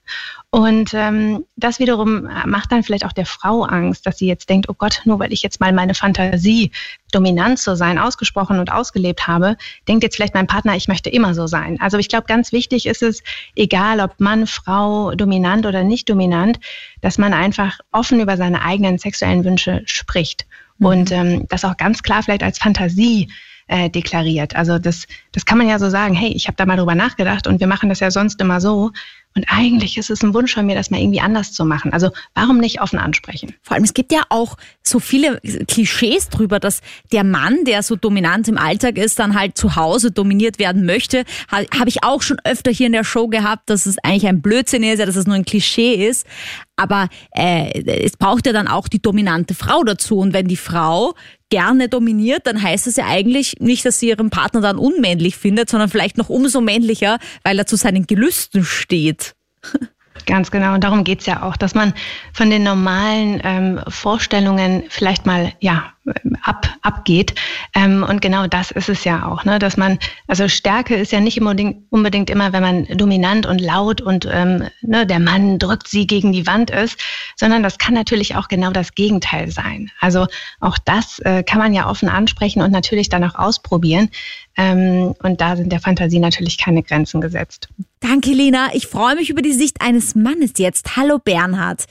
Und 0.53 0.93
ähm, 0.93 1.45
das 1.55 1.79
wiederum 1.79 2.29
macht 2.45 2.71
dann 2.71 2.83
vielleicht 2.83 3.07
auch 3.07 3.11
der 3.11 3.25
Frau 3.25 3.63
Angst, 3.63 4.05
dass 4.05 4.19
sie 4.19 4.27
jetzt 4.27 4.51
denkt, 4.51 4.69
oh 4.69 4.75
Gott, 4.77 5.01
nur 5.03 5.17
weil 5.17 5.33
ich 5.33 5.41
jetzt 5.41 5.59
mal 5.59 5.73
meine 5.73 5.95
Fantasie, 5.95 6.69
dominant 7.11 7.57
zu 7.57 7.75
sein, 7.75 7.97
ausgesprochen 7.97 8.59
und 8.59 8.71
ausgelebt 8.71 9.25
habe, 9.25 9.57
denkt 9.87 10.03
jetzt 10.03 10.15
vielleicht 10.15 10.35
mein 10.35 10.45
Partner, 10.45 10.75
ich 10.75 10.87
möchte 10.87 11.09
immer 11.09 11.33
so 11.33 11.47
sein. 11.47 11.81
Also 11.81 11.97
ich 11.97 12.07
glaube, 12.07 12.27
ganz 12.27 12.51
wichtig 12.51 12.85
ist 12.85 13.01
es, 13.01 13.23
egal 13.55 13.99
ob 13.99 14.19
Mann, 14.19 14.45
Frau, 14.45 15.15
dominant 15.15 15.65
oder 15.65 15.83
nicht 15.83 16.07
dominant, 16.07 16.59
dass 17.01 17.17
man 17.17 17.33
einfach 17.33 17.79
offen 17.91 18.19
über 18.19 18.37
seine 18.37 18.61
eigenen 18.61 18.99
sexuellen 18.99 19.43
Wünsche 19.45 19.81
spricht. 19.85 20.45
Mhm. 20.77 20.85
Und 20.85 21.11
ähm, 21.11 21.47
das 21.49 21.65
auch 21.65 21.77
ganz 21.77 22.03
klar 22.03 22.21
vielleicht 22.21 22.43
als 22.43 22.59
Fantasie 22.59 23.27
äh, 23.73 23.89
deklariert. 23.89 24.55
Also 24.55 24.77
das, 24.77 25.07
das 25.31 25.45
kann 25.45 25.57
man 25.57 25.67
ja 25.67 25.79
so 25.79 25.89
sagen, 25.89 26.13
hey, 26.13 26.31
ich 26.31 26.45
habe 26.45 26.55
da 26.57 26.65
mal 26.67 26.77
drüber 26.77 26.93
nachgedacht 26.93 27.47
und 27.47 27.59
wir 27.59 27.65
machen 27.65 27.89
das 27.89 28.01
ja 28.01 28.11
sonst 28.11 28.39
immer 28.39 28.61
so. 28.61 28.91
Und 29.35 29.45
eigentlich 29.47 29.97
ist 29.97 30.11
es 30.11 30.21
ein 30.21 30.35
Wunsch 30.35 30.53
von 30.53 30.67
mir, 30.67 30.75
das 30.75 30.91
mal 30.91 30.99
irgendwie 30.99 31.21
anders 31.21 31.53
zu 31.53 31.65
machen. 31.65 31.91
Also 31.91 32.11
warum 32.35 32.59
nicht 32.59 32.81
offen 32.81 32.99
ansprechen? 32.99 33.55
Vor 33.63 33.73
allem, 33.73 33.83
es 33.83 33.95
gibt 33.95 34.11
ja 34.11 34.21
auch 34.29 34.57
so 34.83 34.99
viele 34.99 35.39
Klischees 35.67 36.29
drüber, 36.29 36.59
dass 36.59 36.81
der 37.11 37.23
Mann, 37.23 37.65
der 37.65 37.81
so 37.81 37.95
dominant 37.95 38.47
im 38.47 38.59
Alltag 38.59 38.99
ist, 38.99 39.17
dann 39.17 39.33
halt 39.33 39.57
zu 39.57 39.75
Hause 39.75 40.11
dominiert 40.11 40.59
werden 40.59 40.85
möchte. 40.85 41.23
Habe 41.49 41.89
ich 41.89 42.03
auch 42.03 42.21
schon 42.21 42.37
öfter 42.43 42.69
hier 42.69 42.85
in 42.85 42.93
der 42.93 43.03
Show 43.03 43.27
gehabt, 43.27 43.71
dass 43.71 43.87
es 43.87 43.97
eigentlich 44.03 44.27
ein 44.27 44.43
Blödsinn 44.43 44.83
ist, 44.83 45.01
dass 45.01 45.15
es 45.15 45.25
nur 45.25 45.35
ein 45.35 45.45
Klischee 45.45 45.95
ist. 46.07 46.27
Aber 46.75 47.07
äh, 47.31 48.03
es 48.03 48.17
braucht 48.17 48.45
ja 48.45 48.53
dann 48.53 48.67
auch 48.67 48.87
die 48.87 49.01
dominante 49.01 49.55
Frau 49.55 49.83
dazu. 49.83 50.19
Und 50.19 50.33
wenn 50.33 50.47
die 50.47 50.57
Frau 50.57 51.15
gerne 51.53 51.87
dominiert, 51.87 52.47
dann 52.47 52.59
heißt 52.59 52.87
es 52.87 52.95
ja 52.95 53.05
eigentlich 53.05 53.57
nicht, 53.59 53.85
dass 53.85 53.99
sie 53.99 54.07
ihren 54.07 54.31
Partner 54.31 54.59
dann 54.59 54.79
unmännlich 54.79 55.37
findet, 55.37 55.69
sondern 55.69 55.87
vielleicht 55.87 56.17
noch 56.17 56.29
umso 56.29 56.61
männlicher, 56.61 57.19
weil 57.43 57.59
er 57.59 57.67
zu 57.67 57.75
seinen 57.75 58.07
Gelüsten 58.07 58.63
steht. 58.63 59.35
Ganz 60.25 60.51
genau. 60.51 60.73
Und 60.73 60.83
darum 60.83 61.03
geht's 61.03 61.25
ja 61.25 61.43
auch, 61.43 61.57
dass 61.57 61.75
man 61.75 61.93
von 62.31 62.49
den 62.49 62.63
normalen 62.63 63.41
ähm, 63.43 63.79
Vorstellungen 63.87 64.83
vielleicht 64.89 65.25
mal 65.25 65.53
ja 65.59 65.93
ab, 66.41 66.67
abgeht. 66.81 67.33
Ähm, 67.73 68.05
und 68.07 68.21
genau 68.21 68.47
das 68.47 68.71
ist 68.71 68.89
es 68.89 69.03
ja 69.03 69.25
auch, 69.25 69.45
ne? 69.45 69.59
dass 69.59 69.77
man, 69.77 69.99
also 70.27 70.47
Stärke 70.47 70.95
ist 70.95 71.11
ja 71.11 71.19
nicht 71.19 71.39
unbedingt, 71.39 71.85
unbedingt 71.91 72.29
immer, 72.29 72.51
wenn 72.51 72.61
man 72.61 72.85
dominant 72.97 73.45
und 73.45 73.61
laut 73.61 74.01
und 74.01 74.27
ähm, 74.31 74.67
ne, 74.81 75.05
der 75.05 75.19
Mann 75.19 75.59
drückt 75.59 75.87
sie 75.87 76.05
gegen 76.05 76.33
die 76.33 76.45
Wand 76.45 76.71
ist, 76.71 76.99
sondern 77.35 77.63
das 77.63 77.77
kann 77.77 77.93
natürlich 77.93 78.35
auch 78.35 78.47
genau 78.47 78.71
das 78.71 78.95
Gegenteil 78.95 79.49
sein. 79.49 79.91
Also 79.99 80.27
auch 80.59 80.77
das 80.77 81.19
äh, 81.19 81.43
kann 81.43 81.59
man 81.59 81.73
ja 81.73 81.89
offen 81.89 82.09
ansprechen 82.09 82.61
und 82.61 82.71
natürlich 82.71 83.09
dann 83.09 83.23
auch 83.23 83.35
ausprobieren. 83.35 84.09
Ähm, 84.57 85.15
und 85.23 85.41
da 85.41 85.55
sind 85.55 85.71
der 85.71 85.79
Fantasie 85.79 86.19
natürlich 86.19 86.57
keine 86.57 86.83
Grenzen 86.83 87.21
gesetzt. 87.21 87.69
Danke, 87.99 88.31
Lena. 88.31 88.69
Ich 88.73 88.87
freue 88.87 89.15
mich 89.15 89.29
über 89.29 89.41
die 89.41 89.51
Sicht 89.53 89.77
eines 89.81 90.15
Mannes 90.15 90.53
jetzt. 90.57 90.95
Hallo, 90.95 91.17
Bernhard. 91.23 91.85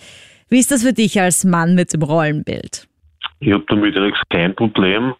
Wie 0.49 0.59
ist 0.59 0.71
das 0.71 0.83
für 0.83 0.93
dich 0.93 1.21
als 1.21 1.45
Mann 1.45 1.75
mit 1.75 1.93
dem 1.93 2.03
Rollenbild? 2.03 2.87
Ich 3.41 3.53
habe 3.53 3.65
damit 3.69 3.97
eigentlich 3.97 4.23
kein 4.29 4.55
Problem. 4.55 5.15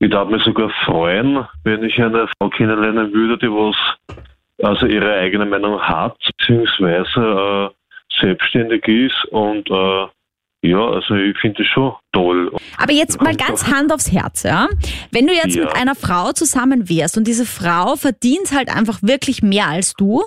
Ich 0.00 0.10
darf 0.10 0.28
mich 0.28 0.42
sogar 0.42 0.70
freuen, 0.84 1.46
wenn 1.62 1.84
ich 1.84 2.00
eine 2.02 2.26
Frau 2.38 2.48
kennenlernen 2.48 3.12
würde, 3.12 3.38
die 3.38 3.48
was 3.48 3.76
also 4.62 4.86
ihre 4.86 5.14
eigene 5.14 5.46
Meinung 5.46 5.80
hat, 5.80 6.16
beziehungsweise 6.38 7.70
äh, 7.70 8.20
selbstständig 8.20 8.86
ist 8.88 9.24
und 9.26 9.70
äh, 9.70 10.06
ja, 10.64 10.78
also 10.78 11.14
ich 11.14 11.36
finde 11.38 11.62
es 11.62 11.68
schon 11.68 11.92
toll. 12.12 12.50
Aber 12.78 12.92
jetzt 12.92 13.20
mal 13.20 13.36
ganz 13.36 13.66
Hand 13.66 13.92
aufs 13.92 14.10
Herz, 14.10 14.44
ja? 14.44 14.68
Wenn 15.10 15.26
du 15.26 15.34
jetzt 15.34 15.54
ja. 15.54 15.64
mit 15.64 15.76
einer 15.76 15.94
Frau 15.94 16.32
zusammen 16.32 16.88
wärst 16.88 17.18
und 17.18 17.26
diese 17.26 17.44
Frau 17.44 17.96
verdient 17.96 18.50
halt 18.52 18.74
einfach 18.74 19.02
wirklich 19.02 19.42
mehr 19.42 19.68
als 19.68 19.92
du, 19.92 20.24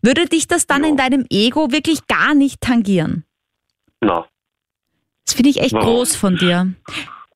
würde 0.00 0.26
dich 0.26 0.46
das 0.46 0.68
dann 0.68 0.84
ja. 0.84 0.90
in 0.90 0.96
deinem 0.96 1.26
Ego 1.28 1.72
wirklich 1.72 2.06
gar 2.06 2.34
nicht 2.34 2.60
tangieren? 2.60 3.24
Na. 4.00 4.26
Das 5.26 5.34
finde 5.34 5.50
ich 5.50 5.60
echt 5.60 5.74
Warum? 5.74 5.88
groß 5.88 6.14
von 6.14 6.36
dir. 6.36 6.72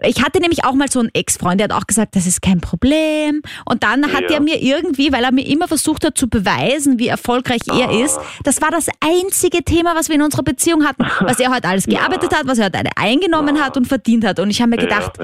Ich 0.06 0.22
hatte 0.22 0.40
nämlich 0.40 0.64
auch 0.64 0.74
mal 0.74 0.90
so 0.90 1.00
einen 1.00 1.10
Ex-Freund, 1.12 1.60
der 1.60 1.68
hat 1.68 1.72
auch 1.72 1.86
gesagt, 1.86 2.16
das 2.16 2.26
ist 2.26 2.42
kein 2.42 2.60
Problem. 2.60 3.42
Und 3.64 3.82
dann 3.82 4.12
hat 4.12 4.22
ja. 4.22 4.36
er 4.36 4.40
mir 4.40 4.62
irgendwie, 4.62 5.12
weil 5.12 5.24
er 5.24 5.32
mir 5.32 5.46
immer 5.46 5.68
versucht 5.68 6.04
hat 6.04 6.16
zu 6.16 6.28
beweisen, 6.28 6.98
wie 6.98 7.08
erfolgreich 7.08 7.62
ah. 7.68 7.78
er 7.78 8.04
ist, 8.04 8.18
das 8.44 8.60
war 8.62 8.70
das 8.70 8.88
einzige 9.00 9.64
Thema, 9.64 9.94
was 9.94 10.08
wir 10.08 10.16
in 10.16 10.22
unserer 10.22 10.42
Beziehung 10.42 10.84
hatten, 10.84 11.04
was 11.20 11.40
er 11.40 11.52
heute 11.52 11.68
alles 11.68 11.86
gearbeitet 11.86 12.32
ja. 12.32 12.38
hat, 12.38 12.46
was 12.46 12.58
er 12.58 12.66
heute 12.66 12.80
eingenommen 12.96 13.56
ja. 13.56 13.64
hat 13.64 13.76
und 13.76 13.86
verdient 13.86 14.24
hat. 14.24 14.38
Und 14.38 14.50
ich 14.50 14.60
habe 14.60 14.70
mir 14.70 14.78
gedacht, 14.78 15.18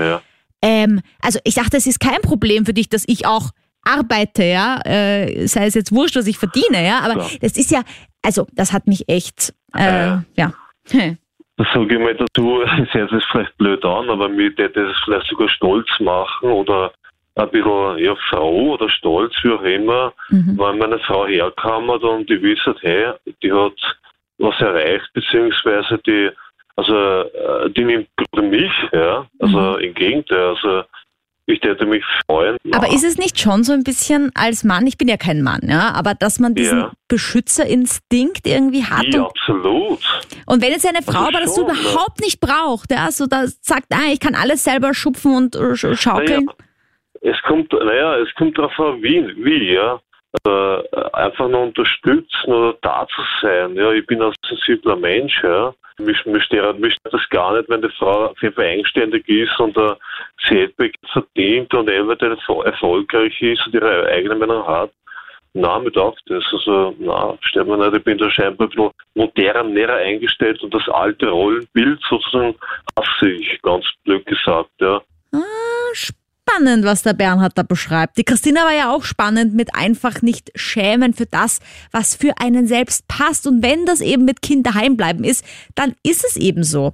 ähm, 0.63 1.01
also 1.21 1.39
ich 1.45 1.55
dachte, 1.55 1.77
es 1.77 1.87
ist 1.87 2.01
kein 2.01 2.21
Problem 2.23 2.67
für 2.67 2.75
dich, 2.75 2.89
dass 2.89 3.05
ich 3.07 3.27
auch 3.27 3.51
arbeite, 3.83 4.45
ja, 4.45 4.81
äh, 4.85 5.47
sei 5.47 5.67
es 5.67 5.75
jetzt 5.75 5.93
wurscht, 5.93 6.17
was 6.17 6.27
ich 6.27 6.39
verdiene, 6.39 6.85
ja, 6.85 7.01
aber 7.01 7.15
Klar. 7.15 7.31
das 7.41 7.53
ist 7.53 7.71
ja, 7.71 7.83
also 8.23 8.47
das 8.53 8.73
hat 8.73 8.87
mich 8.87 9.09
echt, 9.09 9.55
äh, 9.75 10.19
ja. 10.37 10.53
sage 11.75 11.95
ich 11.95 12.01
mal 12.01 12.15
dazu, 12.15 12.63
es 12.83 12.95
hört 12.95 13.11
sich 13.11 13.25
vielleicht 13.31 13.57
blöd 13.59 13.85
an, 13.85 14.11
aber 14.11 14.29
mir 14.29 14.57
würde 14.57 14.71
das 14.71 14.97
vielleicht 15.05 15.27
sogar 15.29 15.49
stolz 15.49 15.89
machen 16.01 16.51
oder 16.51 16.93
ein 17.37 17.51
bisschen 17.51 17.99
ja, 17.99 18.15
froh 18.29 18.75
oder 18.75 18.89
stolz, 18.89 19.35
wie 19.43 19.53
auch 19.53 19.63
immer, 19.63 20.13
mhm. 20.29 20.59
wenn 20.59 20.79
meine 20.79 20.99
Frau 21.01 21.27
herkommt 21.27 22.03
und 22.03 22.29
die 22.29 22.43
wissen, 22.43 22.75
hey, 22.81 23.13
die 23.43 23.53
hat 23.53 23.99
was 24.39 24.61
erreicht, 24.61 25.09
beziehungsweise 25.13 25.99
die, 26.07 26.31
also 26.77 26.97
äh, 26.97 27.71
die 27.71 27.85
nimmt 27.85 28.09
mich, 28.43 28.73
ja, 28.93 29.27
also 29.39 29.59
mhm. 29.59 29.79
im 29.81 29.95
Gegenteil, 29.95 30.55
also 30.55 30.83
ich 31.51 31.63
hätte 31.63 31.87
mich 31.87 32.05
freuen. 32.27 32.57
Aber 32.73 32.89
ist 32.93 33.05
es 33.05 33.19
nicht 33.19 33.39
schon 33.39 33.65
so 33.65 33.73
ein 33.73 33.83
bisschen 33.83 34.31
als 34.35 34.65
Mann, 34.65 34.87
ich 34.87 34.99
bin 34.99 35.09
ja 35.09 35.17
kein 35.17 35.43
Mann, 35.43 35.61
ja, 35.69 35.93
aber 35.93 36.15
dass 36.15 36.39
man 36.39 36.55
diesen 36.55 36.79
ja. 36.79 36.93
Beschützerinstinkt 37.09 38.47
irgendwie 38.47 38.85
hat? 38.85 39.07
Ja, 39.13 39.27
absolut. 39.27 40.01
Und 40.47 40.63
wenn 40.63 40.73
jetzt 40.73 40.87
eine 40.87 41.03
Frau 41.03 41.29
aber 41.29 41.41
das 41.41 41.55
so 41.55 41.63
überhaupt 41.63 42.21
nicht 42.21 42.41
braucht, 42.41 42.91
ja, 42.93 43.11
so 43.11 43.27
da 43.27 43.45
sagt, 43.61 43.87
ah, 43.93 44.11
ich 44.13 44.21
kann 44.21 44.35
alles 44.35 44.65
selber 44.65 44.95
schupfen 44.95 45.35
und 45.35 45.57
äh, 45.57 45.77
schaukeln. 45.77 46.47
Naja, 46.47 47.33
es 47.33 47.43
kommt, 47.47 47.73
naja, 47.73 48.17
es 48.19 48.35
kommt 48.37 48.57
darauf 48.57 48.79
an, 48.79 49.03
wie, 49.03 49.27
wie, 49.45 49.75
ja. 49.75 50.01
Also, 50.33 50.85
einfach 51.13 51.49
nur 51.49 51.63
unterstützen 51.63 52.53
oder 52.53 52.77
da 52.83 53.07
zu 53.15 53.23
sein. 53.43 53.75
Ja, 53.75 53.93
ich 53.93 54.07
bin 54.07 54.23
ein 54.23 54.33
sensibler 54.49 54.97
Mensch, 54.97 55.43
ja. 55.43 55.75
Mich, 55.99 56.25
mich, 56.25 56.45
stört, 56.45 56.79
mich 56.79 56.95
stört 56.95 57.15
das 57.15 57.29
gar 57.29 57.57
nicht, 57.57 57.69
wenn 57.69 57.83
die 57.83 57.91
Frau 57.91 58.27
auf 58.27 58.43
jeden 58.43 58.55
Fall 58.55 58.67
eigenständig 58.67 59.29
ist 59.29 59.59
und 59.61 59.77
ein 59.77 59.97
Setback 60.49 60.95
verdient 61.13 61.75
und 61.75 61.91
entweder 61.91 62.37
erfolgreich 62.65 63.43
ist 63.43 63.67
und 63.67 63.75
ihre 63.75 64.07
eigene 64.07 64.37
Meinung 64.37 64.67
hat. 64.67 64.91
Nein, 65.53 65.83
mit 65.83 65.99
auch 65.99 66.17
das. 66.27 66.45
Also, 66.53 66.95
nein, 66.99 67.39
stört 67.43 67.67
mir 67.67 67.77
nicht. 67.77 67.97
Ich 67.97 68.05
bin 68.05 68.19
da 68.19 68.31
scheinbar 68.31 68.69
ein 68.69 68.71
bisschen 68.71 68.91
modern 69.15 69.73
näher 69.75 69.95
eingestellt 69.95 70.63
und 70.63 70.73
das 70.73 70.89
alte 70.89 71.29
Rollenbild 71.29 72.01
sozusagen 72.09 72.55
hasse 72.97 73.31
ich, 73.31 73.61
ganz 73.63 73.85
blöd 74.05 74.25
gesagt, 74.27 74.71
ja. 74.81 75.03
Spannend, 76.61 76.85
was 76.85 77.03
der 77.03 77.15
Bernhard 77.15 77.57
da 77.57 77.63
beschreibt. 77.63 78.19
Die 78.19 78.25
Christina 78.25 78.65
war 78.65 78.75
ja 78.75 78.93
auch 78.93 79.03
spannend 79.03 79.55
mit 79.55 79.75
einfach 79.75 80.21
nicht 80.21 80.51
schämen 80.55 81.15
für 81.15 81.25
das, 81.25 81.61
was 81.91 82.15
für 82.15 82.37
einen 82.39 82.67
selbst 82.67 83.09
passt. 83.09 83.47
Und 83.47 83.63
wenn 83.63 83.87
das 83.87 84.03
eben 84.03 84.27
mit 84.27 84.43
Kind 84.43 84.67
daheim 84.67 84.95
bleiben 84.95 85.25
ist, 85.25 85.43
dann 85.75 85.95
ist 86.03 86.23
es 86.23 86.37
eben 86.37 86.63
so. 86.63 86.93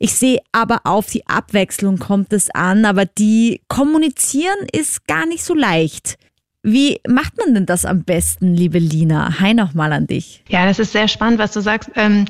Ich 0.00 0.14
sehe 0.14 0.40
aber 0.50 0.80
auf 0.82 1.06
die 1.06 1.28
Abwechslung 1.28 1.98
kommt 1.98 2.32
es 2.32 2.50
an, 2.50 2.84
aber 2.84 3.04
die 3.04 3.60
kommunizieren 3.68 4.66
ist 4.72 5.06
gar 5.06 5.26
nicht 5.26 5.44
so 5.44 5.54
leicht. 5.54 6.18
Wie 6.66 6.98
macht 7.06 7.36
man 7.36 7.52
denn 7.52 7.66
das 7.66 7.84
am 7.84 8.04
besten, 8.04 8.54
liebe 8.54 8.78
Lina? 8.78 9.38
Hi 9.38 9.52
nochmal 9.52 9.92
an 9.92 10.06
dich. 10.06 10.42
Ja, 10.48 10.64
das 10.64 10.78
ist 10.78 10.92
sehr 10.92 11.08
spannend, 11.08 11.38
was 11.38 11.52
du 11.52 11.60
sagst. 11.60 11.90
Ähm, 11.94 12.24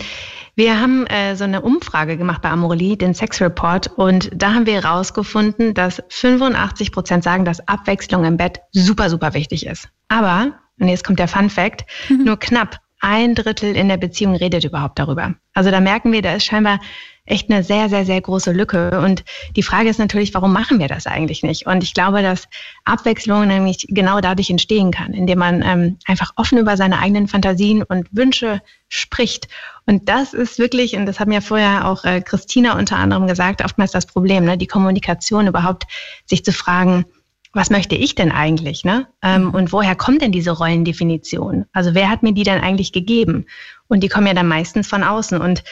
wir 0.56 0.80
haben 0.80 1.06
äh, 1.06 1.36
so 1.36 1.44
eine 1.44 1.62
Umfrage 1.62 2.16
gemacht 2.16 2.42
bei 2.42 2.50
Amorelie, 2.50 2.96
den 2.96 3.14
Sex 3.14 3.40
Report, 3.40 3.86
und 3.96 4.30
da 4.34 4.52
haben 4.52 4.66
wir 4.66 4.82
herausgefunden, 4.82 5.72
dass 5.72 6.02
85 6.08 6.90
Prozent 6.90 7.22
sagen, 7.22 7.44
dass 7.44 7.66
Abwechslung 7.68 8.24
im 8.24 8.36
Bett 8.36 8.60
super, 8.72 9.08
super 9.08 9.34
wichtig 9.34 9.66
ist. 9.66 9.88
Aber, 10.08 10.58
und 10.80 10.88
jetzt 10.88 11.04
kommt 11.04 11.20
der 11.20 11.28
Fun 11.28 11.48
Fact, 11.48 11.84
mhm. 12.08 12.24
nur 12.24 12.36
knapp 12.36 12.80
ein 13.00 13.36
Drittel 13.36 13.76
in 13.76 13.88
der 13.88 13.98
Beziehung 13.98 14.34
redet 14.34 14.64
überhaupt 14.64 14.98
darüber. 14.98 15.34
Also 15.52 15.70
da 15.70 15.78
merken 15.78 16.10
wir, 16.10 16.22
da 16.22 16.34
ist 16.34 16.46
scheinbar 16.46 16.80
echt 17.26 17.50
eine 17.50 17.62
sehr, 17.62 17.88
sehr, 17.88 18.04
sehr 18.04 18.20
große 18.20 18.52
Lücke. 18.52 19.00
Und 19.00 19.24
die 19.56 19.62
Frage 19.62 19.88
ist 19.88 19.98
natürlich, 19.98 20.34
warum 20.34 20.52
machen 20.52 20.78
wir 20.78 20.88
das 20.88 21.06
eigentlich 21.06 21.42
nicht? 21.42 21.66
Und 21.66 21.82
ich 21.82 21.94
glaube, 21.94 22.22
dass 22.22 22.48
Abwechslung 22.84 23.46
nämlich 23.46 23.86
genau 23.88 24.20
dadurch 24.20 24.50
entstehen 24.50 24.90
kann, 24.90 25.14
indem 25.14 25.38
man 25.38 25.62
ähm, 25.62 25.98
einfach 26.06 26.32
offen 26.36 26.58
über 26.58 26.76
seine 26.76 26.98
eigenen 26.98 27.26
Fantasien 27.26 27.82
und 27.82 28.08
Wünsche 28.12 28.60
spricht. 28.88 29.48
Und 29.86 30.08
das 30.08 30.34
ist 30.34 30.58
wirklich, 30.58 30.96
und 30.96 31.06
das 31.06 31.18
haben 31.18 31.32
ja 31.32 31.40
vorher 31.40 31.88
auch 31.88 32.04
äh, 32.04 32.20
Christina 32.20 32.78
unter 32.78 32.96
anderem 32.96 33.26
gesagt, 33.26 33.64
oftmals 33.64 33.92
das 33.92 34.06
Problem, 34.06 34.44
ne? 34.44 34.58
die 34.58 34.66
Kommunikation 34.66 35.46
überhaupt, 35.46 35.84
sich 36.26 36.44
zu 36.44 36.52
fragen, 36.52 37.06
was 37.54 37.70
möchte 37.70 37.94
ich 37.94 38.16
denn 38.16 38.32
eigentlich, 38.32 38.84
ne? 38.84 39.06
Ähm, 39.22 39.54
und 39.54 39.72
woher 39.72 39.94
kommt 39.94 40.22
denn 40.22 40.32
diese 40.32 40.50
Rollendefinition? 40.50 41.66
Also 41.72 41.94
wer 41.94 42.10
hat 42.10 42.24
mir 42.24 42.32
die 42.32 42.42
denn 42.42 42.60
eigentlich 42.60 42.92
gegeben? 42.92 43.46
Und 43.86 44.00
die 44.00 44.08
kommen 44.08 44.26
ja 44.26 44.34
dann 44.34 44.48
meistens 44.48 44.88
von 44.88 45.04
außen. 45.04 45.40
Und 45.40 45.62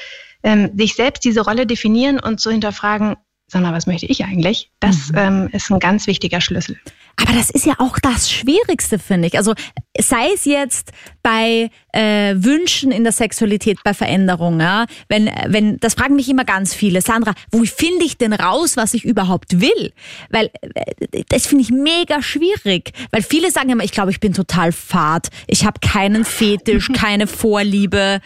ähm, 0.42 0.70
sich 0.76 0.94
selbst 0.94 1.24
diese 1.24 1.42
Rolle 1.42 1.66
definieren 1.66 2.18
und 2.18 2.40
zu 2.40 2.50
hinterfragen, 2.50 3.16
sag 3.46 3.62
mal, 3.62 3.72
was 3.72 3.86
möchte 3.86 4.06
ich 4.06 4.24
eigentlich? 4.24 4.70
Das 4.80 5.10
mhm. 5.10 5.18
ähm, 5.18 5.48
ist 5.52 5.70
ein 5.70 5.78
ganz 5.78 6.06
wichtiger 6.06 6.40
Schlüssel. 6.40 6.78
Aber 7.16 7.32
das 7.32 7.50
ist 7.50 7.66
ja 7.66 7.74
auch 7.78 7.98
das 7.98 8.30
Schwierigste, 8.30 8.98
finde 8.98 9.28
ich. 9.28 9.36
Also 9.36 9.54
sei 9.98 10.30
es 10.34 10.44
jetzt 10.44 10.92
bei 11.22 11.70
äh, 11.92 12.34
Wünschen 12.36 12.90
in 12.90 13.04
der 13.04 13.12
Sexualität, 13.12 13.78
bei 13.84 13.94
Veränderungen. 13.94 14.60
Ja? 14.60 14.86
Wenn, 15.08 15.30
wenn, 15.46 15.78
das 15.78 15.94
fragen 15.94 16.16
mich 16.16 16.28
immer 16.28 16.44
ganz 16.44 16.74
viele. 16.74 17.02
Sandra, 17.02 17.34
wo 17.50 17.64
finde 17.64 18.04
ich 18.04 18.16
denn 18.16 18.32
raus, 18.32 18.76
was 18.76 18.94
ich 18.94 19.04
überhaupt 19.04 19.60
will? 19.60 19.92
Weil 20.30 20.50
äh, 20.74 21.24
das 21.28 21.46
finde 21.46 21.62
ich 21.62 21.70
mega 21.70 22.22
schwierig. 22.22 22.92
Weil 23.10 23.22
viele 23.22 23.50
sagen 23.50 23.70
immer, 23.70 23.84
ich 23.84 23.92
glaube, 23.92 24.10
ich 24.10 24.20
bin 24.20 24.32
total 24.32 24.72
fad. 24.72 25.28
Ich 25.46 25.64
habe 25.64 25.80
keinen 25.80 26.24
Fetisch, 26.24 26.88
keine 26.94 27.26
Vorliebe. 27.26 28.20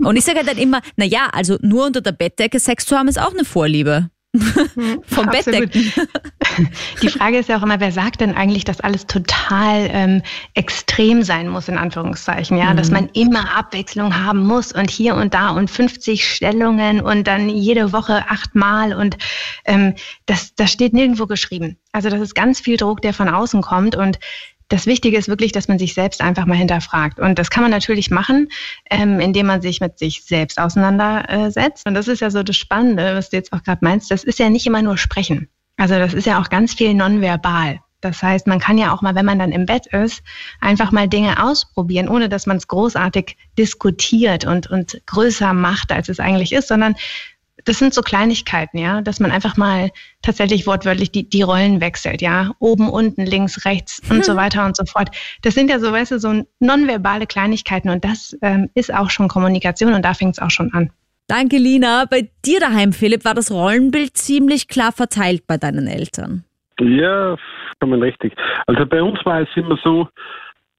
Und 0.00 0.16
ich 0.16 0.24
sage 0.24 0.44
dann 0.44 0.58
immer, 0.58 0.80
na 0.96 1.04
ja, 1.04 1.28
also 1.32 1.58
nur 1.62 1.86
unter 1.86 2.00
der 2.00 2.12
Bettdecke 2.12 2.58
Sex 2.58 2.86
zu 2.86 2.96
haben, 2.96 3.08
ist 3.08 3.20
auch 3.20 3.32
eine 3.32 3.44
Vorliebe. 3.44 4.10
Vom 5.06 5.26
Bettdecken. 5.26 5.92
Die 7.02 7.08
Frage 7.08 7.38
ist 7.38 7.50
ja 7.50 7.58
auch 7.58 7.62
immer, 7.62 7.80
wer 7.80 7.92
sagt 7.92 8.22
denn 8.22 8.34
eigentlich, 8.34 8.64
dass 8.64 8.80
alles 8.80 9.06
total 9.06 9.90
ähm, 9.92 10.22
extrem 10.54 11.22
sein 11.22 11.48
muss, 11.48 11.68
in 11.68 11.76
Anführungszeichen, 11.76 12.56
ja, 12.56 12.72
mhm. 12.72 12.76
dass 12.78 12.90
man 12.90 13.10
immer 13.12 13.54
Abwechslung 13.54 14.24
haben 14.24 14.46
muss 14.46 14.72
und 14.72 14.90
hier 14.90 15.16
und 15.16 15.34
da 15.34 15.50
und 15.50 15.70
50 15.70 16.26
Stellungen 16.26 17.02
und 17.02 17.26
dann 17.26 17.50
jede 17.50 17.92
Woche 17.92 18.24
achtmal 18.28 18.94
und 18.94 19.18
ähm, 19.66 19.94
das, 20.24 20.54
das 20.54 20.72
steht 20.72 20.94
nirgendwo 20.94 21.26
geschrieben. 21.26 21.76
Also 21.92 22.08
das 22.08 22.20
ist 22.20 22.34
ganz 22.34 22.58
viel 22.58 22.78
Druck, 22.78 23.02
der 23.02 23.12
von 23.12 23.28
außen 23.28 23.60
kommt 23.60 23.96
und 23.96 24.18
das 24.72 24.86
Wichtige 24.86 25.18
ist 25.18 25.28
wirklich, 25.28 25.52
dass 25.52 25.68
man 25.68 25.78
sich 25.78 25.92
selbst 25.92 26.22
einfach 26.22 26.46
mal 26.46 26.56
hinterfragt. 26.56 27.20
Und 27.20 27.38
das 27.38 27.50
kann 27.50 27.62
man 27.62 27.70
natürlich 27.70 28.10
machen, 28.10 28.48
ähm, 28.90 29.20
indem 29.20 29.46
man 29.46 29.60
sich 29.60 29.82
mit 29.82 29.98
sich 29.98 30.24
selbst 30.24 30.58
auseinandersetzt. 30.58 31.86
Und 31.86 31.92
das 31.92 32.08
ist 32.08 32.20
ja 32.20 32.30
so 32.30 32.42
das 32.42 32.56
Spannende, 32.56 33.14
was 33.14 33.28
du 33.28 33.36
jetzt 33.36 33.52
auch 33.52 33.62
gerade 33.62 33.84
meinst. 33.84 34.10
Das 34.10 34.24
ist 34.24 34.38
ja 34.38 34.48
nicht 34.48 34.66
immer 34.66 34.80
nur 34.80 34.96
Sprechen. 34.96 35.50
Also 35.76 35.96
das 35.96 36.14
ist 36.14 36.26
ja 36.26 36.40
auch 36.40 36.48
ganz 36.48 36.72
viel 36.72 36.94
nonverbal. 36.94 37.80
Das 38.00 38.22
heißt, 38.22 38.46
man 38.46 38.60
kann 38.60 38.78
ja 38.78 38.94
auch 38.94 39.02
mal, 39.02 39.14
wenn 39.14 39.26
man 39.26 39.38
dann 39.38 39.52
im 39.52 39.66
Bett 39.66 39.86
ist, 39.88 40.22
einfach 40.60 40.90
mal 40.90 41.06
Dinge 41.06 41.44
ausprobieren, 41.44 42.08
ohne 42.08 42.30
dass 42.30 42.46
man 42.46 42.56
es 42.56 42.66
großartig 42.66 43.36
diskutiert 43.58 44.46
und, 44.46 44.70
und 44.70 45.02
größer 45.06 45.52
macht, 45.52 45.92
als 45.92 46.08
es 46.08 46.18
eigentlich 46.18 46.52
ist, 46.52 46.68
sondern 46.68 46.96
das 47.64 47.78
sind 47.78 47.94
so 47.94 48.02
Kleinigkeiten, 48.02 48.78
ja, 48.78 49.00
dass 49.00 49.20
man 49.20 49.30
einfach 49.30 49.56
mal 49.56 49.90
tatsächlich 50.22 50.66
wortwörtlich 50.66 51.10
die, 51.10 51.28
die 51.28 51.42
Rollen 51.42 51.80
wechselt, 51.80 52.22
ja, 52.22 52.50
oben, 52.58 52.88
unten, 52.88 53.26
links, 53.26 53.64
rechts 53.64 54.00
und 54.10 54.24
so 54.24 54.36
weiter 54.36 54.64
und 54.64 54.76
so 54.76 54.84
fort. 54.84 55.10
Das 55.42 55.54
sind 55.54 55.70
ja 55.70 55.78
so, 55.78 55.92
weißt 55.92 56.12
du, 56.12 56.18
so 56.18 56.44
nonverbale 56.60 57.26
Kleinigkeiten 57.26 57.90
und 57.90 58.04
das 58.04 58.36
ähm, 58.42 58.70
ist 58.74 58.92
auch 58.92 59.10
schon 59.10 59.28
Kommunikation 59.28 59.94
und 59.94 60.04
da 60.04 60.14
fängt 60.14 60.36
es 60.36 60.42
auch 60.42 60.50
schon 60.50 60.72
an. 60.72 60.90
Danke, 61.28 61.56
Lina. 61.56 62.04
Bei 62.10 62.28
dir 62.44 62.60
daheim, 62.60 62.92
Philipp, 62.92 63.24
war 63.24 63.34
das 63.34 63.50
Rollenbild 63.50 64.16
ziemlich 64.16 64.68
klar 64.68 64.92
verteilt 64.92 65.46
bei 65.46 65.56
deinen 65.56 65.86
Eltern. 65.86 66.44
Ja, 66.80 67.36
vollkommen 67.82 68.02
richtig. 68.02 68.34
Also 68.66 68.86
bei 68.86 69.02
uns 69.02 69.24
war 69.24 69.42
es 69.42 69.48
immer 69.54 69.78
so, 69.82 70.08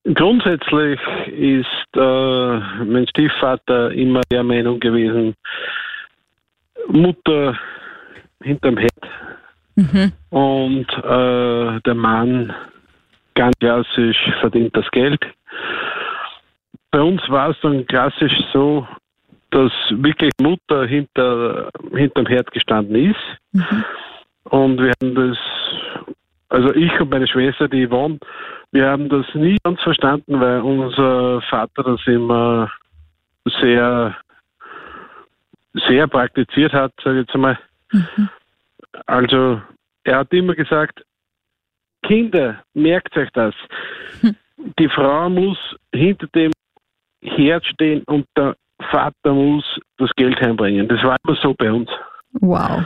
grundsätzlich 0.03 0.99
ist 1.27 1.95
äh, 1.95 2.59
mein 2.85 3.07
Stiefvater 3.09 3.91
immer 3.91 4.21
der 4.31 4.43
Meinung 4.43 4.79
gewesen, 4.79 5.35
Mutter 6.87 7.57
hinterm 8.41 8.77
Herd 8.77 9.09
mhm. 9.75 10.11
und 10.29 10.87
äh, 10.89 11.81
der 11.81 11.95
Mann 11.95 12.53
ganz 13.35 13.55
klassisch 13.59 14.17
verdient 14.39 14.75
das 14.75 14.89
Geld. 14.91 15.21
Bei 16.91 17.01
uns 17.01 17.21
war 17.29 17.49
es 17.49 17.57
dann 17.61 17.85
klassisch 17.87 18.33
so, 18.51 18.87
dass 19.49 19.71
wirklich 19.89 20.31
Mutter 20.41 20.85
hinter, 20.85 21.69
hinterm 21.95 22.27
Herd 22.27 22.51
gestanden 22.51 22.95
ist. 22.95 23.19
Mhm. 23.51 23.83
Und 24.45 24.81
wir 24.81 24.91
haben 25.01 25.15
das, 25.15 25.37
also 26.49 26.73
ich 26.75 26.99
und 26.99 27.09
meine 27.09 27.27
Schwester, 27.27 27.67
die 27.67 27.87
Yvonne, 27.87 28.19
wir 28.71 28.87
haben 28.89 29.09
das 29.09 29.25
nie 29.33 29.57
ganz 29.63 29.81
verstanden, 29.81 30.39
weil 30.39 30.61
unser 30.61 31.41
Vater 31.41 31.83
das 31.83 32.01
immer 32.07 32.71
sehr 33.61 34.15
sehr 35.73 36.07
praktiziert 36.07 36.73
hat, 36.73 36.93
sage 37.03 37.21
ich 37.21 37.25
jetzt 37.25 37.35
einmal. 37.35 37.57
Mhm. 37.91 38.29
Also 39.05 39.61
er 40.03 40.17
hat 40.19 40.33
immer 40.33 40.55
gesagt, 40.55 41.03
Kinder, 42.03 42.63
merkt 42.73 43.15
euch 43.17 43.29
das. 43.33 43.55
Mhm. 44.21 44.35
Die 44.79 44.89
Frau 44.89 45.29
muss 45.29 45.57
hinter 45.93 46.27
dem 46.27 46.51
Herd 47.21 47.65
stehen 47.65 48.03
und 48.03 48.27
der 48.37 48.55
Vater 48.91 49.33
muss 49.33 49.65
das 49.97 50.11
Geld 50.15 50.39
heimbringen. 50.41 50.87
Das 50.87 51.01
war 51.03 51.17
immer 51.23 51.37
so 51.41 51.53
bei 51.53 51.71
uns. 51.71 51.89
Wow. 52.33 52.83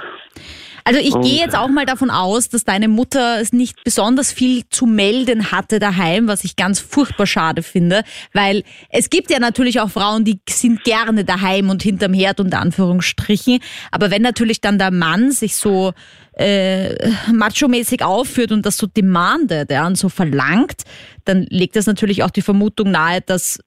Also 0.87 1.01
ich 1.01 1.13
gehe 1.19 1.41
jetzt 1.41 1.53
auch 1.53 1.67
mal 1.67 1.85
davon 1.85 2.09
aus, 2.09 2.47
dass 2.47 2.63
deine 2.63 2.87
Mutter 2.87 3.41
es 3.41 3.51
nicht 3.51 3.83
besonders 3.83 4.31
viel 4.31 4.63
zu 4.69 4.85
melden 4.85 5.51
hatte 5.51 5.79
daheim, 5.79 6.29
was 6.29 6.45
ich 6.45 6.55
ganz 6.55 6.79
furchtbar 6.79 7.27
schade 7.27 7.61
finde, 7.61 8.03
weil 8.31 8.63
es 8.89 9.09
gibt 9.09 9.29
ja 9.29 9.39
natürlich 9.39 9.81
auch 9.81 9.89
Frauen, 9.89 10.23
die 10.23 10.39
sind 10.49 10.85
gerne 10.85 11.25
daheim 11.25 11.69
und 11.69 11.83
hinterm 11.83 12.13
Herd 12.13 12.39
unter 12.39 12.61
Anführungsstrichen, 12.61 13.59
aber 13.91 14.11
wenn 14.11 14.21
natürlich 14.21 14.61
dann 14.61 14.77
der 14.79 14.91
Mann 14.91 15.31
sich 15.31 15.57
so 15.57 15.91
äh, 16.37 17.11
macho-mäßig 17.33 18.01
aufführt 18.01 18.53
und 18.53 18.65
das 18.65 18.77
so 18.77 18.87
demandet 18.87 19.69
ja, 19.69 19.85
und 19.87 19.97
so 19.97 20.07
verlangt, 20.07 20.83
dann 21.25 21.45
legt 21.49 21.75
das 21.75 21.85
natürlich 21.85 22.23
auch 22.23 22.31
die 22.31 22.41
Vermutung 22.41 22.91
nahe, 22.91 23.19
dass 23.19 23.59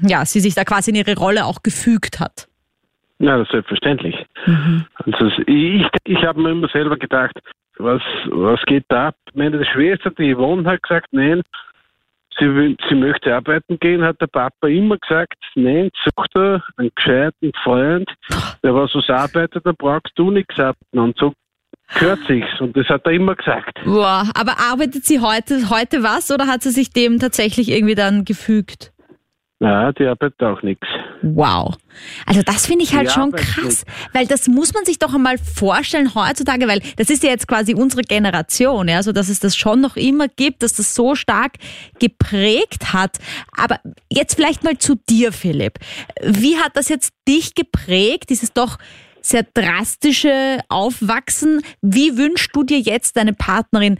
ja, 0.00 0.24
sie 0.24 0.40
sich 0.40 0.54
da 0.54 0.64
quasi 0.64 0.90
in 0.90 0.96
ihre 0.96 1.18
Rolle 1.18 1.44
auch 1.44 1.62
gefügt 1.62 2.18
hat. 2.18 2.48
Ja, 3.22 3.38
das 3.38 3.46
ist 3.46 3.52
selbstverständlich. 3.52 4.16
Mhm. 4.46 4.84
Also 5.04 5.30
ich, 5.46 5.86
ich 6.04 6.24
habe 6.24 6.40
mir 6.40 6.50
immer 6.50 6.68
selber 6.68 6.96
gedacht, 6.96 7.38
was, 7.78 8.02
was 8.26 8.60
geht 8.66 8.84
da 8.88 9.08
ab? 9.08 9.16
Meine 9.32 9.64
Schwester, 9.64 10.10
die 10.10 10.34
Yvonne, 10.34 10.68
hat 10.68 10.82
gesagt, 10.82 11.06
nein, 11.12 11.42
sie, 12.36 12.76
sie 12.88 12.94
möchte 12.96 13.32
arbeiten 13.32 13.78
gehen, 13.78 14.02
hat 14.02 14.20
der 14.20 14.26
Papa 14.26 14.66
immer 14.66 14.98
gesagt, 14.98 15.36
nein, 15.54 15.90
such 16.04 16.26
dir 16.34 16.64
einen 16.76 16.90
gescheiten 16.96 17.52
Freund, 17.62 18.10
der 18.64 18.74
was 18.74 18.92
was 18.92 19.08
arbeitet, 19.08 19.64
da 19.64 19.72
brauchst 19.72 20.12
du 20.16 20.32
nichts 20.32 20.58
arbeiten. 20.58 20.98
Und 20.98 21.16
so 21.16 21.32
gehört 21.98 22.20
sich's. 22.26 22.60
Und 22.60 22.76
das 22.76 22.88
hat 22.88 23.06
er 23.06 23.12
immer 23.12 23.36
gesagt. 23.36 23.78
Boah, 23.84 24.28
aber 24.34 24.58
arbeitet 24.58 25.04
sie 25.04 25.20
heute, 25.20 25.70
heute 25.70 26.02
was 26.02 26.32
oder 26.32 26.48
hat 26.48 26.62
sie 26.62 26.70
sich 26.70 26.92
dem 26.92 27.20
tatsächlich 27.20 27.70
irgendwie 27.70 27.94
dann 27.94 28.24
gefügt? 28.24 28.91
Ja, 29.62 29.92
die 29.92 30.04
arbeitet 30.06 30.42
auch 30.42 30.60
nichts. 30.62 30.84
Wow. 31.22 31.76
Also 32.26 32.42
das 32.42 32.66
finde 32.66 32.82
ich 32.82 32.96
halt 32.96 33.06
die 33.06 33.12
schon 33.12 33.30
krass, 33.30 33.84
weil 34.12 34.26
das 34.26 34.48
muss 34.48 34.74
man 34.74 34.84
sich 34.84 34.98
doch 34.98 35.14
einmal 35.14 35.38
vorstellen 35.38 36.16
heutzutage, 36.16 36.66
weil 36.66 36.80
das 36.96 37.10
ist 37.10 37.22
ja 37.22 37.30
jetzt 37.30 37.46
quasi 37.46 37.72
unsere 37.72 38.02
Generation, 38.02 38.88
ja, 38.88 39.04
so 39.04 39.12
dass 39.12 39.28
es 39.28 39.38
das 39.38 39.56
schon 39.56 39.80
noch 39.80 39.94
immer 39.94 40.26
gibt, 40.26 40.64
dass 40.64 40.72
das 40.72 40.96
so 40.96 41.14
stark 41.14 41.52
geprägt 42.00 42.92
hat. 42.92 43.18
Aber 43.56 43.78
jetzt 44.10 44.34
vielleicht 44.34 44.64
mal 44.64 44.78
zu 44.78 44.96
dir, 45.08 45.30
Philipp. 45.30 45.78
Wie 46.20 46.56
hat 46.56 46.76
das 46.76 46.88
jetzt 46.88 47.14
dich 47.28 47.54
geprägt, 47.54 48.30
dieses 48.30 48.52
doch 48.52 48.78
sehr 49.20 49.46
drastische 49.54 50.58
Aufwachsen? 50.70 51.62
Wie 51.80 52.16
wünschst 52.18 52.50
du 52.52 52.64
dir 52.64 52.80
jetzt 52.80 53.16
deine 53.16 53.32
Partnerin? 53.32 53.98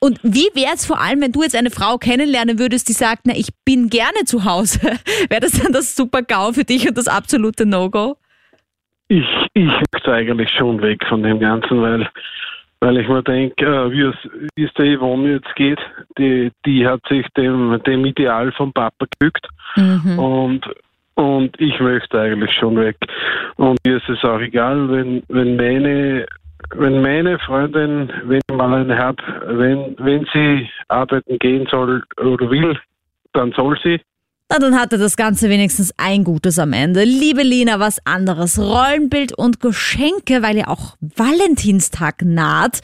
Und 0.00 0.18
wie 0.22 0.48
wäre 0.54 0.74
es 0.74 0.86
vor 0.86 1.00
allem, 1.00 1.20
wenn 1.20 1.32
du 1.32 1.42
jetzt 1.42 1.56
eine 1.56 1.70
Frau 1.70 1.98
kennenlernen 1.98 2.58
würdest, 2.58 2.88
die 2.88 2.92
sagt, 2.92 3.22
na, 3.24 3.34
ich 3.36 3.48
bin 3.64 3.88
gerne 3.88 4.24
zu 4.24 4.44
Hause? 4.44 4.80
wäre 5.28 5.40
das 5.40 5.60
dann 5.60 5.72
das 5.72 5.94
super 5.96 6.22
GAU 6.22 6.52
für 6.52 6.64
dich 6.64 6.88
und 6.88 6.96
das 6.96 7.08
absolute 7.08 7.66
No-Go? 7.66 8.16
Ich, 9.08 9.26
ich 9.54 9.70
möchte 9.92 10.12
eigentlich 10.12 10.50
schon 10.50 10.80
weg 10.80 11.04
von 11.08 11.22
dem 11.22 11.38
Ganzen, 11.38 11.82
weil, 11.82 12.08
weil 12.80 12.98
ich 12.98 13.08
mir 13.08 13.22
denke, 13.22 13.64
äh, 13.64 13.90
wie, 13.92 14.02
es, 14.02 14.16
wie 14.56 14.64
es 14.64 14.72
der 14.74 14.96
Yvonne 14.96 15.34
jetzt 15.34 15.54
geht, 15.54 15.80
die, 16.18 16.50
die 16.64 16.86
hat 16.86 17.00
sich 17.08 17.26
dem, 17.36 17.80
dem 17.86 18.04
Ideal 18.06 18.52
vom 18.52 18.72
Papa 18.72 19.06
gefügt. 19.18 19.46
Mhm. 19.76 20.18
Und 20.18 20.66
und 21.14 21.60
ich 21.60 21.78
möchte 21.78 22.18
eigentlich 22.18 22.50
schon 22.52 22.76
weg. 22.76 22.96
Und 23.56 23.78
mir 23.84 23.98
ist 23.98 24.08
es 24.08 24.24
auch 24.24 24.40
egal, 24.40 24.90
wenn, 24.90 25.22
wenn 25.28 25.56
meine 25.56 26.26
wenn 26.74 27.02
meine 27.02 27.38
Freundin, 27.38 28.12
wenn 28.24 28.40
mal 28.50 28.74
eine 28.74 28.96
habe, 28.96 29.22
wenn, 29.46 29.96
wenn 29.98 30.26
sie 30.32 30.68
arbeiten 30.88 31.38
gehen 31.38 31.66
soll 31.70 32.02
oder 32.16 32.50
will, 32.50 32.78
dann 33.32 33.52
soll 33.52 33.78
sie. 33.82 34.00
Na, 34.48 34.58
dann 34.58 34.78
hatte 34.78 34.98
das 34.98 35.16
Ganze 35.16 35.48
wenigstens 35.48 35.94
ein 35.96 36.24
Gutes 36.24 36.58
am 36.58 36.72
Ende. 36.72 37.04
Liebe 37.04 37.42
Lina, 37.42 37.80
was 37.80 38.04
anderes. 38.04 38.58
Rollenbild 38.58 39.32
und 39.32 39.60
Geschenke, 39.60 40.42
weil 40.42 40.58
ja 40.58 40.68
auch 40.68 40.96
Valentinstag 41.00 42.22
naht. 42.22 42.80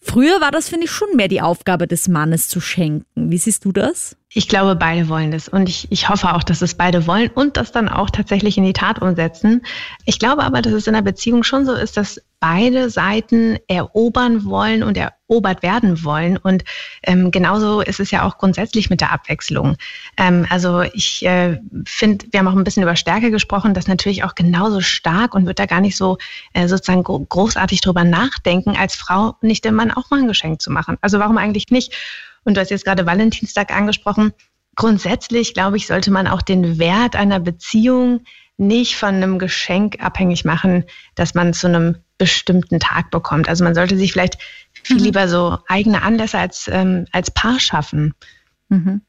Früher 0.00 0.40
war 0.40 0.52
das, 0.52 0.68
finde 0.68 0.86
ich, 0.86 0.92
schon 0.92 1.16
mehr 1.16 1.26
die 1.26 1.42
Aufgabe 1.42 1.88
des 1.88 2.06
Mannes 2.06 2.48
zu 2.48 2.60
schenken. 2.60 3.30
Wie 3.30 3.38
siehst 3.38 3.64
du 3.64 3.72
das? 3.72 4.16
Ich 4.32 4.48
glaube, 4.48 4.76
beide 4.76 5.08
wollen 5.08 5.32
das. 5.32 5.48
Und 5.48 5.68
ich, 5.68 5.88
ich 5.90 6.08
hoffe 6.08 6.32
auch, 6.32 6.44
dass 6.44 6.62
es 6.62 6.74
beide 6.74 7.06
wollen 7.08 7.28
und 7.34 7.56
das 7.56 7.72
dann 7.72 7.88
auch 7.88 8.10
tatsächlich 8.10 8.56
in 8.56 8.64
die 8.64 8.72
Tat 8.72 9.02
umsetzen. 9.02 9.62
Ich 10.04 10.18
glaube 10.18 10.44
aber, 10.44 10.62
dass 10.62 10.74
es 10.74 10.86
in 10.86 10.94
einer 10.94 11.02
Beziehung 11.02 11.42
schon 11.42 11.66
so 11.66 11.72
ist, 11.72 11.96
dass 11.96 12.20
beide 12.40 12.90
Seiten 12.90 13.58
erobern 13.66 14.44
wollen 14.44 14.82
und 14.82 14.96
erobert 14.96 15.62
werden 15.62 16.04
wollen. 16.04 16.36
Und 16.36 16.64
ähm, 17.02 17.30
genauso 17.30 17.80
ist 17.80 18.00
es 18.00 18.10
ja 18.10 18.24
auch 18.24 18.38
grundsätzlich 18.38 18.90
mit 18.90 19.00
der 19.00 19.12
Abwechslung. 19.12 19.76
Ähm, 20.16 20.46
also 20.50 20.82
ich 20.82 21.24
äh, 21.24 21.58
finde, 21.86 22.26
wir 22.30 22.40
haben 22.40 22.48
auch 22.48 22.56
ein 22.56 22.64
bisschen 22.64 22.82
über 22.82 22.96
Stärke 22.96 23.30
gesprochen, 23.30 23.74
das 23.74 23.88
natürlich 23.88 24.24
auch 24.24 24.34
genauso 24.34 24.80
stark 24.80 25.34
und 25.34 25.46
wird 25.46 25.58
da 25.58 25.66
gar 25.66 25.80
nicht 25.80 25.96
so 25.96 26.18
äh, 26.52 26.68
sozusagen 26.68 27.02
großartig 27.02 27.80
drüber 27.80 28.04
nachdenken, 28.04 28.76
als 28.76 28.94
Frau 28.94 29.36
nicht 29.40 29.64
dem 29.64 29.74
Mann 29.74 29.90
auch 29.90 30.10
mal 30.10 30.20
ein 30.20 30.28
Geschenk 30.28 30.60
zu 30.60 30.70
machen. 30.70 30.98
Also 31.00 31.18
warum 31.18 31.38
eigentlich 31.38 31.70
nicht? 31.70 31.94
Und 32.44 32.56
du 32.56 32.60
hast 32.60 32.70
jetzt 32.70 32.84
gerade 32.84 33.06
Valentinstag 33.06 33.74
angesprochen. 33.74 34.32
Grundsätzlich, 34.76 35.54
glaube 35.54 35.78
ich, 35.78 35.86
sollte 35.86 36.10
man 36.10 36.28
auch 36.28 36.42
den 36.42 36.78
Wert 36.78 37.16
einer 37.16 37.40
Beziehung 37.40 38.20
nicht 38.58 38.96
von 38.96 39.16
einem 39.16 39.38
Geschenk 39.38 40.02
abhängig 40.02 40.44
machen, 40.44 40.84
dass 41.14 41.34
man 41.34 41.52
zu 41.52 41.66
einem 41.66 41.96
bestimmten 42.18 42.80
Tag 42.80 43.10
bekommt. 43.10 43.48
Also 43.48 43.64
man 43.64 43.74
sollte 43.74 43.96
sich 43.96 44.12
vielleicht 44.12 44.38
viel 44.72 44.98
mhm. 44.98 45.04
lieber 45.04 45.28
so 45.28 45.58
eigene 45.68 46.02
Anlässe 46.02 46.38
als, 46.38 46.68
ähm, 46.72 47.06
als 47.12 47.30
Paar 47.30 47.60
schaffen. 47.60 48.14
Mhm. 48.68 49.02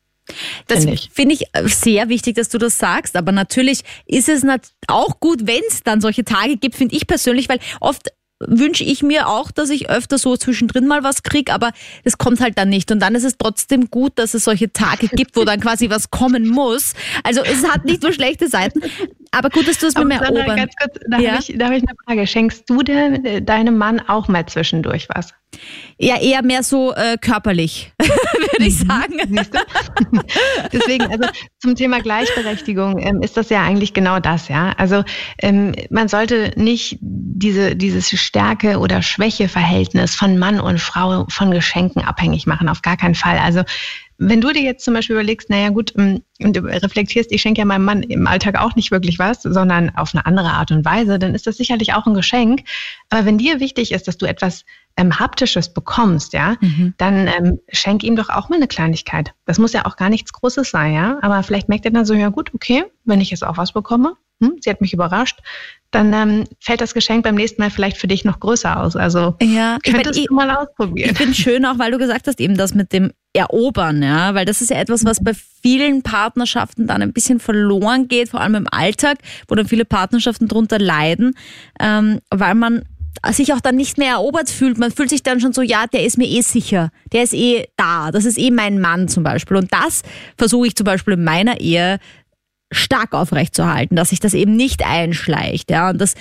Das 0.67 0.79
finde 0.79 0.93
ich. 0.93 1.09
Find 1.13 1.31
ich 1.31 1.45
sehr 1.63 2.09
wichtig, 2.09 2.35
dass 2.35 2.49
du 2.49 2.57
das 2.57 2.77
sagst. 2.77 3.15
Aber 3.15 3.31
natürlich 3.31 3.81
ist 4.05 4.27
es 4.27 4.43
auch 4.87 5.19
gut, 5.19 5.47
wenn 5.47 5.61
es 5.69 5.83
dann 5.83 6.01
solche 6.01 6.25
Tage 6.25 6.57
gibt, 6.57 6.75
finde 6.75 6.95
ich 6.95 7.07
persönlich, 7.07 7.47
weil 7.47 7.59
oft 7.79 8.09
wünsche 8.39 8.83
ich 8.83 9.01
mir 9.01 9.27
auch, 9.27 9.51
dass 9.51 9.69
ich 9.69 9.89
öfter 9.89 10.17
so 10.17 10.37
zwischendrin 10.37 10.85
mal 10.85 11.03
was 11.03 11.23
kriege, 11.23 11.53
aber 11.53 11.71
das 12.03 12.17
kommt 12.17 12.39
halt 12.39 12.57
dann 12.57 12.69
nicht. 12.69 12.91
Und 12.91 12.99
dann 12.99 13.15
ist 13.15 13.23
es 13.23 13.37
trotzdem 13.37 13.89
gut, 13.89 14.13
dass 14.15 14.33
es 14.33 14.43
solche 14.43 14.71
Tage 14.71 15.07
gibt, 15.07 15.35
wo 15.35 15.43
dann 15.43 15.59
quasi 15.59 15.89
was 15.89 16.11
kommen 16.11 16.47
muss. 16.47 16.93
Also 17.23 17.41
es 17.41 17.67
hat 17.67 17.85
nicht 17.85 18.03
nur 18.03 18.13
schlechte 18.13 18.47
Seiten, 18.47 18.81
aber 19.31 19.49
gut, 19.49 19.67
dass 19.67 19.79
du 19.79 19.87
es 19.87 19.95
mir 19.95 20.05
mehr 20.05 20.21
erobern. 20.21 20.57
Ganz 20.57 20.73
kurz, 20.75 20.99
da 21.09 21.19
ja? 21.19 21.31
habe 21.31 21.41
ich, 21.41 21.49
hab 21.59 21.71
ich 21.71 21.83
eine 21.83 21.95
Frage. 22.05 22.27
Schenkst 22.27 22.69
du 22.69 22.83
denn 22.83 23.25
äh, 23.25 23.41
deinem 23.41 23.77
Mann 23.77 23.99
auch 24.07 24.27
mal 24.27 24.45
zwischendurch 24.45 25.07
was? 25.13 25.33
Ja, 25.97 26.19
eher 26.19 26.43
mehr 26.43 26.61
so 26.61 26.93
äh, 26.93 27.17
körperlich, 27.17 27.91
würde 27.99 28.65
ich 28.65 28.83
mhm. 28.83 28.87
sagen. 28.87 29.47
Deswegen, 30.73 31.05
also 31.07 31.25
zum 31.59 31.75
Thema 31.75 32.01
Gleichberechtigung 32.01 32.99
ähm, 32.99 33.21
ist 33.23 33.37
das 33.37 33.49
ja 33.49 33.63
eigentlich 33.63 33.93
genau 33.93 34.19
das, 34.19 34.47
ja. 34.47 34.73
Also 34.77 35.03
ähm, 35.41 35.73
man 35.89 36.07
sollte 36.07 36.51
nicht 36.55 36.97
diese, 37.01 37.75
dieses 37.75 38.09
Stärke- 38.09 38.77
oder 38.79 39.01
Schwäche-Verhältnis 39.01 40.13
von 40.13 40.37
Mann 40.37 40.59
und 40.59 40.79
Frau 40.79 41.25
von 41.29 41.51
Geschenken 41.51 42.03
abhängig 42.03 42.45
machen, 42.45 42.69
auf 42.69 42.83
gar 42.83 42.97
keinen 42.97 43.15
Fall. 43.15 43.39
Also 43.39 43.63
wenn 44.19 44.41
du 44.41 44.51
dir 44.51 44.63
jetzt 44.63 44.83
zum 44.83 44.93
Beispiel 44.93 45.15
überlegst, 45.15 45.49
naja 45.49 45.69
gut, 45.69 45.93
ähm, 45.97 46.23
und 46.39 46.55
du 46.55 46.61
reflektierst, 46.61 47.31
ich 47.31 47.41
schenke 47.41 47.59
ja 47.59 47.65
meinem 47.65 47.85
Mann 47.85 48.03
im 48.03 48.27
Alltag 48.27 48.59
auch 48.59 48.75
nicht 48.75 48.91
wirklich 48.91 49.19
was, 49.19 49.41
sondern 49.41 49.95
auf 49.95 50.13
eine 50.13 50.25
andere 50.25 50.49
Art 50.49 50.71
und 50.71 50.85
Weise, 50.85 51.19
dann 51.19 51.35
ist 51.35 51.47
das 51.47 51.57
sicherlich 51.57 51.93
auch 51.93 52.05
ein 52.05 52.13
Geschenk. 52.13 52.63
Aber 53.09 53.25
wenn 53.25 53.37
dir 53.37 53.59
wichtig 53.59 53.91
ist, 53.91 54.07
dass 54.07 54.17
du 54.17 54.25
etwas 54.25 54.65
ähm, 54.97 55.19
Haptisches 55.19 55.73
bekommst, 55.73 56.33
ja, 56.33 56.55
mhm. 56.61 56.93
dann 56.97 57.27
ähm, 57.27 57.59
schenk 57.69 58.03
ihm 58.03 58.15
doch 58.15 58.29
auch 58.29 58.49
mal 58.49 58.55
eine 58.55 58.67
Kleinigkeit. 58.67 59.33
Das 59.45 59.59
muss 59.59 59.73
ja 59.73 59.85
auch 59.85 59.97
gar 59.97 60.09
nichts 60.09 60.33
Großes 60.33 60.71
sein, 60.71 60.93
ja. 60.93 61.19
Aber 61.21 61.43
vielleicht 61.43 61.69
merkt 61.69 61.85
er 61.85 61.91
dann 61.91 62.05
so, 62.05 62.13
ja 62.13 62.29
gut, 62.29 62.53
okay, 62.53 62.85
wenn 63.05 63.21
ich 63.21 63.29
jetzt 63.29 63.45
auch 63.45 63.57
was 63.57 63.71
bekomme, 63.71 64.15
hm, 64.41 64.57
sie 64.61 64.69
hat 64.69 64.81
mich 64.81 64.93
überrascht, 64.93 65.39
dann 65.91 66.13
ähm, 66.13 66.43
fällt 66.59 66.81
das 66.81 66.93
Geschenk 66.93 67.23
beim 67.23 67.35
nächsten 67.35 67.61
Mal 67.61 67.71
vielleicht 67.71 67.97
für 67.97 68.07
dich 68.07 68.25
noch 68.25 68.39
größer 68.39 68.79
aus. 68.79 68.95
Also 68.95 69.35
ja, 69.41 69.77
könntest 69.83 70.19
ich, 70.19 70.27
du 70.27 70.35
mal 70.35 70.49
ausprobieren. 70.51 71.11
Ich 71.11 71.17
finde 71.17 71.33
schön 71.33 71.65
auch, 71.65 71.79
weil 71.79 71.91
du 71.91 71.97
gesagt 71.97 72.27
hast, 72.27 72.39
eben 72.39 72.57
das 72.57 72.73
mit 72.75 72.93
dem 72.93 73.11
Erobern, 73.37 74.03
ja, 74.03 74.33
weil 74.33 74.45
das 74.45 74.61
ist 74.61 74.71
ja 74.71 74.77
etwas, 74.77 75.05
was 75.05 75.23
bei 75.23 75.33
vielen 75.61 76.01
Partnerschaften 76.01 76.87
dann 76.87 77.01
ein 77.01 77.13
bisschen 77.13 77.39
verloren 77.39 78.07
geht, 78.07 78.29
vor 78.29 78.41
allem 78.41 78.55
im 78.55 78.67
Alltag, 78.71 79.17
wo 79.47 79.55
dann 79.55 79.67
viele 79.67 79.85
Partnerschaften 79.85 80.47
darunter 80.47 80.79
leiden, 80.79 81.35
ähm, 81.79 82.19
weil 82.29 82.55
man 82.55 82.83
sich 83.31 83.53
auch 83.53 83.61
dann 83.61 83.75
nicht 83.75 83.97
mehr 83.97 84.11
erobert 84.11 84.49
fühlt. 84.49 84.77
Man 84.77 84.91
fühlt 84.91 85.09
sich 85.09 85.23
dann 85.23 85.39
schon 85.39 85.53
so, 85.53 85.61
ja, 85.61 85.87
der 85.87 86.03
ist 86.03 86.17
mir 86.17 86.27
eh 86.27 86.41
sicher, 86.41 86.91
der 87.11 87.23
ist 87.23 87.33
eh 87.33 87.65
da, 87.75 88.11
das 88.11 88.25
ist 88.25 88.37
eh 88.37 88.51
mein 88.51 88.79
Mann 88.79 89.07
zum 89.07 89.23
Beispiel. 89.23 89.57
Und 89.57 89.73
das 89.73 90.03
versuche 90.37 90.67
ich 90.67 90.75
zum 90.75 90.85
Beispiel 90.85 91.15
in 91.15 91.23
meiner 91.23 91.59
Ehe 91.59 91.99
stark 92.71 93.13
aufrechtzuerhalten, 93.13 93.95
dass 93.95 94.09
sich 94.09 94.19
das 94.19 94.33
eben 94.33 94.55
nicht 94.55 94.85
einschleicht. 94.85 95.71
Ja, 95.71 95.89
und 95.89 95.99
das 95.99 96.15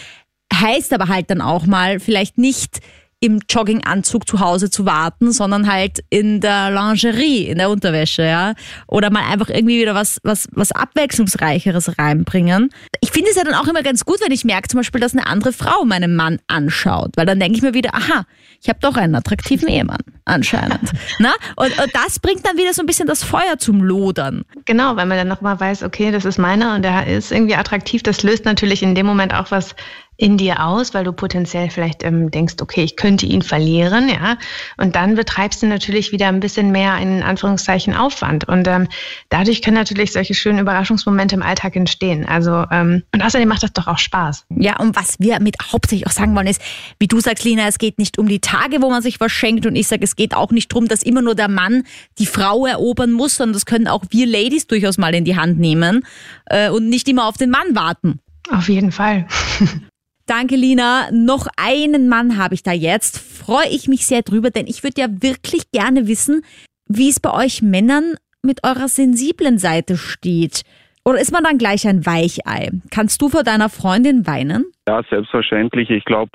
heißt 0.55 0.93
aber 0.93 1.09
halt 1.09 1.31
dann 1.31 1.41
auch 1.41 1.67
mal 1.67 2.01
vielleicht 2.01 2.39
nicht 2.39 2.81
im 3.21 3.41
Jogginganzug 3.49 4.29
zu 4.29 4.41
Hause 4.41 4.71
zu 4.71 4.85
warten, 4.85 5.33
sondern 5.33 5.71
halt 5.73 6.01
in 6.11 6.41
der 6.41 6.71
Lingerie, 6.71 7.47
in 7.47 7.59
der 7.59 7.71
Unterwäsche, 7.71 8.23
ja. 8.23 8.55
Oder 8.87 9.11
mal 9.11 9.25
einfach 9.31 9.49
irgendwie 9.49 9.81
wieder 9.81 9.95
was, 9.95 10.19
was, 10.23 10.49
was 10.53 10.71
Abwechslungsreicheres 10.73 11.99
reinbringen. 11.99 12.71
Ich 13.01 13.11
finde 13.11 13.31
es 13.31 13.37
ja 13.37 13.45
dann 13.45 13.55
auch 13.55 13.69
immer 13.69 13.83
ganz 13.83 14.05
gut, 14.05 14.21
wenn 14.21 14.33
ich 14.33 14.45
merke 14.45 14.69
zum 14.69 14.81
Beispiel, 14.81 15.01
dass 15.01 15.15
eine 15.15 15.27
andere 15.27 15.53
Frau 15.53 15.85
meinen 15.85 16.15
Mann 16.15 16.39
anschaut, 16.47 17.13
weil 17.17 17.25
dann 17.25 17.41
denke 17.41 17.57
ich 17.57 17.63
mir 17.63 17.73
wieder, 17.73 17.95
aha, 17.95 18.27
ich 18.63 18.69
habe 18.69 18.81
doch 18.81 18.97
einen 18.97 19.15
attraktiven 19.15 19.69
Ehemann. 19.69 20.01
anscheinend. 20.27 20.93
Na? 21.19 21.33
Und, 21.57 21.79
und, 21.79 21.95
das 21.95 22.19
bringt 22.19 22.47
dann 22.47 22.59
wieder 22.59 22.75
so 22.75 22.83
ein 22.83 22.87
bisschen 22.87 23.07
das 23.07 23.23
Feuer 23.23 23.59
zum 23.59 23.83
Lodern. 23.83 24.45
Genau, 24.67 24.97
weil 24.97 25.07
man 25.07 25.17
dann 25.17 25.29
nochmal 25.29 25.59
weiß, 25.59 25.83
okay, 25.85 26.11
das 26.11 26.25
ist 26.25 26.39
meiner 26.39 26.75
und 26.75 26.83
der 26.83 27.07
ist 27.07 27.33
irgendwie 27.33 27.55
attraktiv. 27.55 28.03
Das 28.03 28.23
löst 28.23 28.45
natürlich 28.45 28.83
in 28.83 28.95
dem 28.95 29.07
Moment 29.07 29.33
auch 29.33 29.51
was 29.51 29.75
in 30.17 30.39
dir 30.39 30.65
aus, 30.65 30.95
weil 30.95 31.05
du 31.05 31.13
potenziell 31.13 31.71
vielleicht 31.71 32.03
ähm, 32.03 32.31
denkst, 32.31 32.55
okay, 32.61 32.83
ich 32.83 32.97
könnte 32.97 33.27
ihn 33.27 33.43
verlieren, 33.43 34.09
ja. 34.09 34.39
Und 34.79 34.97
dann 34.97 35.15
betreibst 35.15 35.63
du 35.63 35.67
natürlich 35.67 36.11
wieder 36.11 36.29
ein 36.29 36.41
bisschen 36.41 36.73
mehr 36.73 36.97
in 36.99 37.23
Anführungszeichen 37.23 37.95
Aufwand. 37.95 38.49
Und 38.49 38.67
ähm, 38.67 38.89
dadurch 39.29 39.61
können 39.61 39.77
natürlich 39.77 40.13
solche 40.13 40.35
schönen 40.35 40.59
Überraschungsmomente 40.59 41.35
im 41.35 41.43
Alltag 41.43 41.77
entstehen. 41.77 42.27
Also 42.27 42.65
ähm, 42.71 43.03
und 43.13 43.23
außerdem 43.23 43.49
macht 43.49 43.63
das 43.63 43.73
doch 43.75 43.87
auch 43.87 43.99
Spaß. 43.99 44.47
Ja, 44.57 44.79
und 44.79 44.97
was 44.97 45.17
wir 45.19 45.39
mit 45.41 45.57
hauptsächlich 45.73 46.07
auch 46.07 46.13
sagen 46.13 46.35
wollen, 46.35 46.47
ist, 46.47 46.63
wie 46.99 47.09
du 47.09 47.21
sagst, 47.21 47.45
Lina, 47.45 47.69
es 47.69 47.79
geht 47.79 47.99
nicht 47.99 48.19
um 48.19 48.27
die 48.27 48.41
Tage, 48.41 48.81
wo 48.81 48.89
man 48.89 49.03
sich 49.03 49.21
was 49.21 49.33
schenkt. 49.33 49.67
Und 49.67 49.77
ich 49.77 49.87
sage, 49.87 50.05
es 50.05 50.17
geht 50.17 50.35
auch 50.35 50.51
nicht 50.51 50.73
darum, 50.73 50.89
dass 50.89 51.03
immer 51.03 51.21
nur 51.21 51.35
der 51.35 51.49
Mann 51.49 51.85
die 52.19 52.27
Frau 52.27 52.65
erobern 52.65 53.13
muss, 53.13 53.37
sondern 53.37 53.53
das 53.53 53.67
können 53.67 53.87
auch 53.87 54.05
wir 54.11 54.27
Ladies 54.27 54.67
durchaus 54.67 54.97
mal 54.97 55.15
in 55.15 55.25
die 55.25 55.37
Hand 55.37 55.59
nehmen 55.59 56.07
äh, 56.47 56.71
und 56.71 56.89
nicht 56.89 57.07
immer 57.09 57.27
auf 57.27 57.37
den 57.37 57.51
Mann 57.51 57.75
warten. 57.75 58.21
Auf 58.51 58.69
jeden 58.69 58.93
Fall. 58.93 59.27
Danke, 60.27 60.57
Lina. 60.57 61.09
Noch 61.13 61.47
einen 61.57 62.09
Mann 62.09 62.37
habe 62.37 62.55
ich 62.55 62.65
da 62.65 62.73
jetzt. 62.73 63.19
Freue 63.19 63.69
ich 63.71 63.87
mich 63.87 64.07
sehr 64.07 64.23
drüber, 64.23 64.51
denn 64.51 64.67
ich 64.67 64.83
würde 64.83 65.01
ja 65.01 65.07
wirklich 65.09 65.71
gerne 65.71 66.09
wissen, 66.09 66.43
wie 66.89 67.09
es 67.09 67.21
bei 67.21 67.33
euch 67.33 67.63
Männern 67.63 68.15
mit 68.43 68.65
eurer 68.65 68.89
sensiblen 68.89 69.59
Seite 69.59 69.97
steht. 69.97 70.63
Oder 71.05 71.21
ist 71.21 71.33
man 71.33 71.45
dann 71.45 71.59
gleich 71.59 71.87
ein 71.87 72.05
Weichei? 72.05 72.71
Kannst 72.91 73.23
du 73.23 73.29
vor 73.29 73.45
deiner 73.45 73.69
Freundin 73.69 74.27
weinen? 74.27 74.65
Ja, 74.89 75.01
selbstverständlich. 75.09 75.91
Ich 75.91 76.05
glaube, 76.05 76.33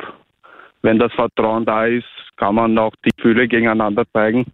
wenn 0.81 0.97
das 0.97 1.11
Vertrauen 1.11 1.65
da 1.65 1.85
ist, 1.85 2.05
kann 2.37 2.55
man 2.55 2.77
auch 2.77 2.93
die 3.05 3.11
Gefühle 3.15 3.49
gegeneinander 3.49 4.05
zeigen 4.13 4.45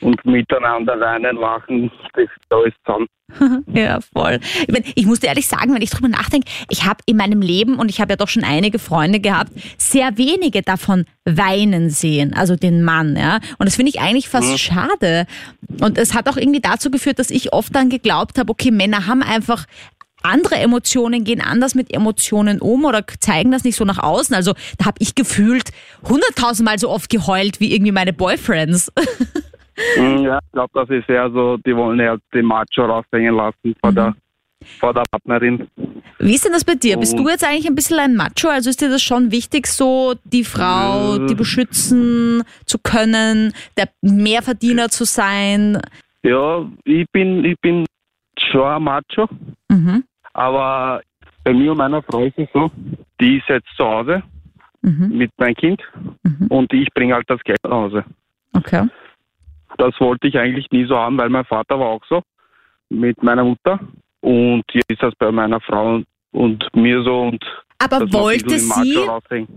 und 0.00 0.24
miteinander 0.24 0.98
weinen, 0.98 1.36
lachen, 1.36 1.90
das 2.14 2.28
alles 2.50 2.74
zusammen. 2.84 3.06
ja, 3.72 4.00
voll. 4.00 4.40
Ich, 4.62 4.68
mein, 4.68 4.84
ich 4.94 5.06
musste 5.06 5.26
ehrlich 5.26 5.46
sagen, 5.46 5.74
wenn 5.74 5.82
ich 5.82 5.90
drüber 5.90 6.08
nachdenke, 6.08 6.50
ich 6.68 6.84
habe 6.84 7.00
in 7.06 7.16
meinem 7.16 7.42
Leben, 7.42 7.76
und 7.76 7.88
ich 7.88 8.00
habe 8.00 8.12
ja 8.12 8.16
doch 8.16 8.28
schon 8.28 8.44
einige 8.44 8.78
Freunde 8.78 9.20
gehabt, 9.20 9.52
sehr 9.78 10.16
wenige 10.18 10.62
davon 10.62 11.04
weinen 11.24 11.90
sehen, 11.90 12.34
also 12.34 12.56
den 12.56 12.82
Mann, 12.82 13.16
ja. 13.16 13.36
Und 13.58 13.66
das 13.66 13.76
finde 13.76 13.90
ich 13.90 14.00
eigentlich 14.00 14.28
fast 14.28 14.50
mhm. 14.50 14.58
schade. 14.58 15.26
Und 15.80 15.98
es 15.98 16.14
hat 16.14 16.28
auch 16.28 16.36
irgendwie 16.36 16.60
dazu 16.60 16.90
geführt, 16.90 17.18
dass 17.18 17.30
ich 17.30 17.52
oft 17.52 17.74
dann 17.74 17.90
geglaubt 17.90 18.38
habe, 18.38 18.50
okay, 18.50 18.70
Männer 18.70 19.06
haben 19.06 19.22
einfach 19.22 19.66
andere 20.22 20.56
Emotionen 20.56 21.24
gehen 21.24 21.40
anders 21.40 21.74
mit 21.74 21.94
Emotionen 21.94 22.60
um 22.60 22.84
oder 22.84 23.04
zeigen 23.20 23.50
das 23.50 23.64
nicht 23.64 23.76
so 23.76 23.84
nach 23.84 23.98
außen. 23.98 24.34
Also 24.34 24.52
da 24.76 24.84
habe 24.86 24.98
ich 24.98 25.14
gefühlt 25.14 25.70
hunderttausendmal 26.06 26.78
so 26.78 26.90
oft 26.90 27.08
geheult 27.08 27.60
wie 27.60 27.72
irgendwie 27.72 27.92
meine 27.92 28.12
Boyfriends. 28.12 28.92
Hm, 29.96 30.22
ja, 30.24 30.38
ich 30.38 30.52
glaube, 30.52 30.70
das 30.74 30.90
ist 30.90 31.08
eher 31.08 31.30
so, 31.30 31.56
die 31.58 31.74
wollen 31.74 31.98
ja 31.98 32.16
den 32.34 32.46
Macho 32.46 32.84
raushängen 32.84 33.34
lassen 33.34 33.74
vor, 33.80 33.90
mhm. 33.90 33.94
der, 33.94 34.14
vor 34.78 34.94
der 34.94 35.04
Partnerin. 35.10 35.68
Wie 36.18 36.34
ist 36.34 36.44
denn 36.44 36.52
das 36.52 36.64
bei 36.64 36.74
dir? 36.74 36.98
Bist 36.98 37.18
du 37.18 37.28
jetzt 37.28 37.44
eigentlich 37.44 37.66
ein 37.66 37.74
bisschen 37.74 37.98
ein 37.98 38.14
Macho? 38.14 38.48
Also 38.48 38.70
ist 38.70 38.80
dir 38.80 38.90
das 38.90 39.02
schon 39.02 39.30
wichtig, 39.30 39.66
so 39.66 40.14
die 40.24 40.44
Frau, 40.44 41.18
die 41.18 41.34
beschützen 41.34 42.42
zu 42.66 42.78
können, 42.78 43.52
der 43.76 43.88
Mehrverdiener 44.02 44.88
zu 44.88 45.04
sein? 45.04 45.80
Ja, 46.22 46.66
ich 46.84 47.06
bin, 47.12 47.44
ich 47.44 47.58
bin 47.60 47.86
schon 48.38 48.62
ein 48.62 48.82
Macho. 48.82 49.28
Mhm. 49.68 50.04
Aber 50.32 51.00
bei 51.44 51.52
mir 51.54 51.72
und 51.72 51.78
meiner 51.78 52.02
Frau 52.02 52.24
ist 52.24 52.38
es 52.38 52.48
so, 52.52 52.70
die 53.20 53.38
ist 53.38 53.48
jetzt 53.48 53.68
zu 53.76 53.84
Hause 53.84 54.22
mhm. 54.82 55.16
mit 55.16 55.30
meinem 55.38 55.54
Kind 55.54 55.82
mhm. 56.22 56.46
und 56.48 56.72
ich 56.72 56.88
bringe 56.94 57.14
halt 57.14 57.28
das 57.28 57.40
Geld 57.42 57.58
nach 57.64 57.70
Hause. 57.70 58.04
Okay. 58.52 58.88
Das 59.78 59.98
wollte 60.00 60.28
ich 60.28 60.38
eigentlich 60.38 60.70
nie 60.70 60.86
so 60.86 60.96
haben, 60.96 61.18
weil 61.18 61.28
mein 61.28 61.44
Vater 61.44 61.78
war 61.78 61.88
auch 61.88 62.04
so 62.08 62.22
mit 62.88 63.22
meiner 63.22 63.44
Mutter. 63.44 63.80
Und 64.20 64.64
jetzt 64.72 64.90
ist 64.90 65.02
das 65.02 65.14
bei 65.18 65.30
meiner 65.32 65.60
Frau 65.60 66.02
und 66.32 66.64
mir 66.74 67.02
so. 67.02 67.22
Und 67.22 67.44
Aber 67.78 68.12
wollte 68.12 68.58
sie 68.58 68.98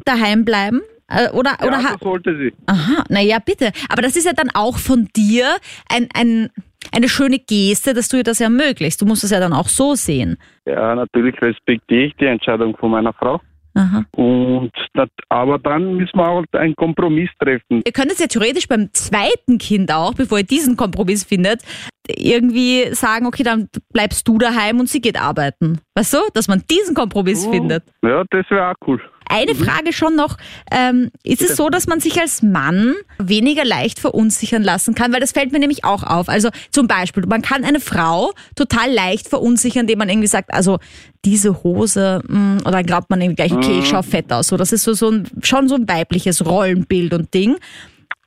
daheim 0.06 0.46
bleiben? 0.46 0.82
Äh, 1.10 1.30
oder, 1.32 1.58
ja, 1.60 1.68
oder 1.68 1.78
das 1.78 2.02
wollte 2.02 2.38
sie. 2.38 2.54
Aha, 2.68 3.04
naja, 3.10 3.40
bitte. 3.40 3.72
Aber 3.90 4.02
das 4.02 4.16
ist 4.16 4.26
ja 4.26 4.34
dann 4.34 4.50
auch 4.54 4.78
von 4.78 5.10
dir 5.16 5.58
ein, 5.90 6.08
ein, 6.16 6.50
eine 6.96 7.10
schöne 7.10 7.40
Geste, 7.40 7.94
dass 7.94 8.08
du 8.08 8.18
ihr 8.18 8.24
das 8.24 8.40
ermöglicht. 8.40 9.02
Du 9.02 9.06
musst 9.06 9.24
es 9.24 9.32
ja 9.32 9.40
dann 9.40 9.54
auch 9.54 9.68
so 9.68 9.96
sehen. 9.96 10.38
Ja, 10.66 10.96
natürlich 10.96 11.40
respektiere 11.42 12.06
ich 12.06 12.16
die 12.16 12.26
Entscheidung 12.26 12.76
von 12.78 12.92
meiner 12.92 13.14
Frau. 13.14 13.42
Aha. 13.76 14.06
Und 14.12 14.72
das, 14.94 15.10
aber 15.30 15.58
dann 15.58 15.96
müssen 15.96 16.18
wir 16.18 16.28
auch 16.28 16.44
einen 16.54 16.76
Kompromiss 16.76 17.30
treffen. 17.40 17.82
Ihr 17.86 17.92
könnt 17.92 18.12
es 18.12 18.20
ja 18.20 18.28
theoretisch 18.28 18.68
beim 18.68 18.94
zweiten 18.94 19.58
Kind 19.58 19.92
auch, 19.92 20.14
bevor 20.14 20.40
ihr 20.40 20.44
diesen 20.44 20.78
Kompromiss 20.78 21.24
findet, 21.24 21.64
irgendwie 22.08 22.94
sagen, 22.94 23.26
okay, 23.26 23.44
dann 23.44 23.70
bleibst 23.94 24.28
du 24.28 24.38
daheim 24.38 24.80
und 24.80 24.90
sie 24.90 25.02
geht 25.02 25.20
arbeiten. 25.20 25.80
Weißt 25.96 26.14
du, 26.14 26.18
dass 26.34 26.48
man 26.48 26.64
diesen 26.70 26.96
Kompromiss 26.96 27.46
oh. 27.48 27.52
findet. 27.52 27.84
Ja, 28.02 28.24
das 28.30 28.46
wäre 28.50 28.70
auch 28.70 28.88
cool. 28.88 29.02
Eine 29.30 29.54
mhm. 29.54 29.64
Frage 29.64 29.94
schon 29.94 30.16
noch, 30.16 30.38
ähm, 30.70 31.10
ist 31.24 31.42
es 31.42 31.56
so, 31.56 31.70
dass 31.70 31.88
man 31.88 32.00
sich 32.00 32.20
als 32.20 32.44
Mann 32.44 32.94
weniger 33.18 33.64
leicht 33.64 34.00
verunsichern 34.00 34.64
lassen 34.64 34.96
kann? 34.96 35.14
Weil 35.14 35.22
das 35.22 35.32
fällt 35.32 35.52
mir 35.52 35.60
nämlich 35.60 35.86
auch 35.86 36.04
auf. 36.04 36.30
Also 36.30 36.50
zum 36.72 36.88
Beispiel, 36.88 37.26
man 37.26 37.42
kann 37.42 37.64
eine 37.64 37.80
Frau 37.80 38.32
total 38.56 38.92
leicht 38.92 39.30
verunsichern, 39.30 39.82
indem 39.82 40.00
man 40.00 40.10
irgendwie 40.10 40.28
sagt, 40.28 40.54
also 40.54 40.80
diese 41.26 41.64
Hose, 41.64 42.22
mh, 42.28 42.38
mm, 42.38 42.58
oder 42.62 42.72
dann 42.72 42.86
glaubt 42.86 43.10
man 43.10 43.22
irgendwie 43.22 43.38
gleich, 43.38 43.54
okay, 43.54 43.80
ich 43.80 43.86
mhm. 43.86 43.92
schaue 43.92 44.04
fett 44.04 44.32
aus. 44.32 44.48
So, 44.48 44.58
das 44.58 44.74
ist 44.74 44.84
so, 44.84 44.94
so 44.94 45.10
ein, 45.10 45.28
schon 45.42 45.70
so 45.70 45.76
ein 45.76 45.88
weibliches 45.88 46.46
Rollenbild 46.46 47.14
und 47.14 47.34
Ding. 47.34 47.56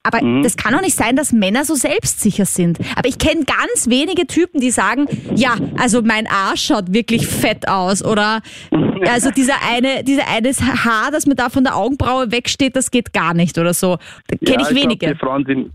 Aber 0.07 0.25
mhm. 0.25 0.42
das 0.42 0.57
kann 0.57 0.73
doch 0.73 0.81
nicht 0.81 0.97
sein, 0.97 1.16
dass 1.16 1.33
Männer 1.33 1.64
so 1.64 1.75
selbstsicher 1.75 2.45
sind. 2.45 2.79
Aber 2.97 3.09
ich 3.09 3.19
kenne 3.19 3.45
ganz 3.45 3.88
wenige 3.88 4.27
Typen, 4.27 4.61
die 4.61 4.71
sagen, 4.71 5.07
ja, 5.35 5.57
also 5.79 6.03
mein 6.03 6.27
Arsch 6.27 6.66
schaut 6.66 6.92
wirklich 6.92 7.27
fett 7.27 7.69
aus. 7.69 8.05
Oder 8.05 8.40
also 9.12 9.31
dieser 9.31 9.57
eine, 9.69 10.05
dieser 10.05 10.29
eine 10.29 10.51
Haar, 10.51 11.11
das 11.11 11.27
mir 11.27 11.35
da 11.35 11.49
von 11.49 11.64
der 11.64 11.77
Augenbraue 11.77 12.31
wegsteht, 12.31 12.77
das 12.77 12.90
geht 12.90 13.12
gar 13.12 13.35
nicht 13.35 13.59
oder 13.59 13.75
so. 13.75 13.99
Kenne 14.29 14.62
ja, 14.62 14.71
ich 14.71 14.75
wenige. 14.75 15.07
Glaub, 15.07 15.12
die 15.12 15.19
Frauen 15.19 15.45
sind 15.45 15.71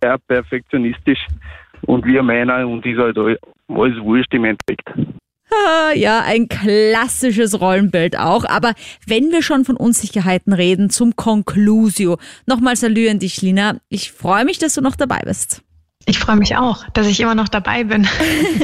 sehr 0.00 0.18
perfektionistisch 0.26 1.20
und 1.82 2.04
wir 2.06 2.22
Männer 2.22 2.66
und 2.66 2.84
ist 2.86 2.98
halt 2.98 3.18
alles 3.18 4.00
wurscht 4.00 4.32
im 4.32 4.44
Endeffekt. 4.44 4.88
Ja, 5.94 6.20
ein 6.20 6.48
klassisches 6.48 7.60
Rollenbild 7.60 8.18
auch. 8.18 8.44
Aber 8.44 8.74
wenn 9.06 9.30
wir 9.30 9.42
schon 9.42 9.64
von 9.64 9.76
Unsicherheiten 9.76 10.52
reden, 10.52 10.90
zum 10.90 11.16
Conclusio. 11.16 12.18
Nochmal 12.46 12.76
Salü 12.76 13.08
an 13.08 13.18
dich, 13.18 13.40
Lina. 13.42 13.76
Ich 13.88 14.12
freue 14.12 14.44
mich, 14.44 14.58
dass 14.58 14.74
du 14.74 14.80
noch 14.80 14.96
dabei 14.96 15.20
bist. 15.24 15.62
Ich 16.06 16.18
freue 16.18 16.36
mich 16.36 16.56
auch, 16.56 16.84
dass 16.92 17.06
ich 17.06 17.20
immer 17.20 17.34
noch 17.34 17.48
dabei 17.48 17.84
bin. 17.84 18.06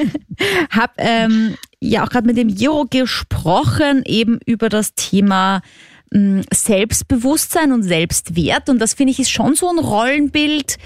Hab 0.70 0.92
ähm, 0.98 1.56
ja 1.80 2.04
auch 2.04 2.10
gerade 2.10 2.26
mit 2.26 2.36
dem 2.36 2.48
Jiro 2.48 2.86
gesprochen, 2.88 4.02
eben 4.04 4.40
über 4.44 4.68
das 4.68 4.94
Thema 4.94 5.62
mh, 6.10 6.18
hm, 6.18 6.42
Selbstbewusstsein 6.52 7.72
und 7.72 7.82
Selbstwert. 7.82 8.68
Und 8.68 8.78
das 8.78 8.94
finde 8.94 9.12
ich 9.12 9.20
ist 9.20 9.30
schon 9.30 9.54
so 9.54 9.70
ein 9.70 9.78
Rollenbild, 9.78 10.76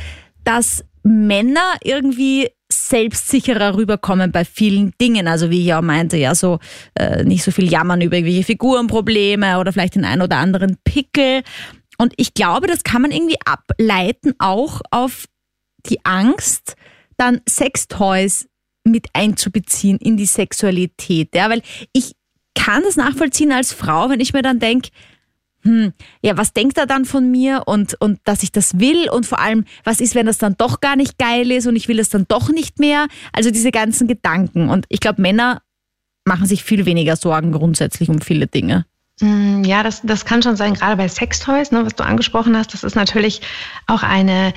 dass 0.44 0.84
Männer 1.02 1.74
irgendwie 1.82 2.50
selbstsicherer 2.74 3.76
rüberkommen 3.76 4.32
bei 4.32 4.44
vielen 4.44 4.92
Dingen. 5.00 5.28
Also 5.28 5.50
wie 5.50 5.60
ich 5.60 5.66
ja 5.66 5.82
meinte, 5.82 6.16
ja, 6.16 6.34
so 6.34 6.58
äh, 6.94 7.24
nicht 7.24 7.42
so 7.42 7.50
viel 7.50 7.70
jammern 7.70 8.00
über 8.00 8.16
irgendwelche 8.16 8.44
Figurenprobleme 8.44 9.58
oder 9.58 9.72
vielleicht 9.72 9.94
den 9.94 10.04
einen 10.04 10.22
oder 10.22 10.36
anderen 10.36 10.76
Pickel. 10.84 11.42
Und 11.98 12.12
ich 12.16 12.34
glaube, 12.34 12.66
das 12.66 12.82
kann 12.82 13.02
man 13.02 13.10
irgendwie 13.10 13.38
ableiten 13.44 14.34
auch 14.38 14.80
auf 14.90 15.26
die 15.86 16.04
Angst, 16.04 16.76
dann 17.16 17.40
Sextoys 17.48 18.46
mit 18.84 19.06
einzubeziehen 19.12 19.98
in 19.98 20.16
die 20.16 20.26
Sexualität. 20.26 21.34
Ja, 21.34 21.48
weil 21.50 21.62
ich 21.92 22.12
kann 22.54 22.82
das 22.82 22.96
nachvollziehen 22.96 23.52
als 23.52 23.72
Frau, 23.72 24.10
wenn 24.10 24.20
ich 24.20 24.32
mir 24.32 24.42
dann 24.42 24.58
denke, 24.58 24.90
hm, 25.64 25.94
ja, 26.20 26.36
was 26.36 26.52
denkt 26.52 26.76
er 26.76 26.86
dann 26.86 27.06
von 27.06 27.30
mir 27.30 27.62
und, 27.66 27.94
und 28.00 28.20
dass 28.24 28.42
ich 28.42 28.52
das 28.52 28.78
will 28.78 29.08
und 29.10 29.24
vor 29.24 29.40
allem, 29.40 29.64
was 29.82 30.00
ist, 30.00 30.14
wenn 30.14 30.26
das 30.26 30.36
dann 30.36 30.56
doch 30.58 30.80
gar 30.80 30.94
nicht 30.94 31.18
geil 31.18 31.50
ist 31.50 31.66
und 31.66 31.74
ich 31.74 31.88
will 31.88 31.98
es 31.98 32.10
dann 32.10 32.26
doch 32.28 32.50
nicht 32.50 32.78
mehr? 32.78 33.06
Also 33.32 33.50
diese 33.50 33.70
ganzen 33.70 34.06
Gedanken. 34.06 34.68
Und 34.68 34.84
ich 34.90 35.00
glaube, 35.00 35.22
Männer 35.22 35.62
machen 36.26 36.46
sich 36.46 36.64
viel 36.64 36.84
weniger 36.84 37.16
Sorgen 37.16 37.52
grundsätzlich 37.52 38.10
um 38.10 38.20
viele 38.20 38.46
Dinge. 38.46 38.84
Mm, 39.20 39.62
ja, 39.62 39.82
das, 39.82 40.02
das 40.02 40.24
kann 40.24 40.42
schon 40.42 40.56
sein, 40.56 40.74
gerade 40.74 40.96
bei 40.96 41.08
Sextoys, 41.08 41.70
ne, 41.70 41.86
was 41.86 41.94
du 41.94 42.04
angesprochen 42.04 42.56
hast. 42.56 42.74
Das 42.74 42.82
ist 42.82 42.96
natürlich 42.96 43.40
auch 43.86 44.02
eine, 44.02 44.52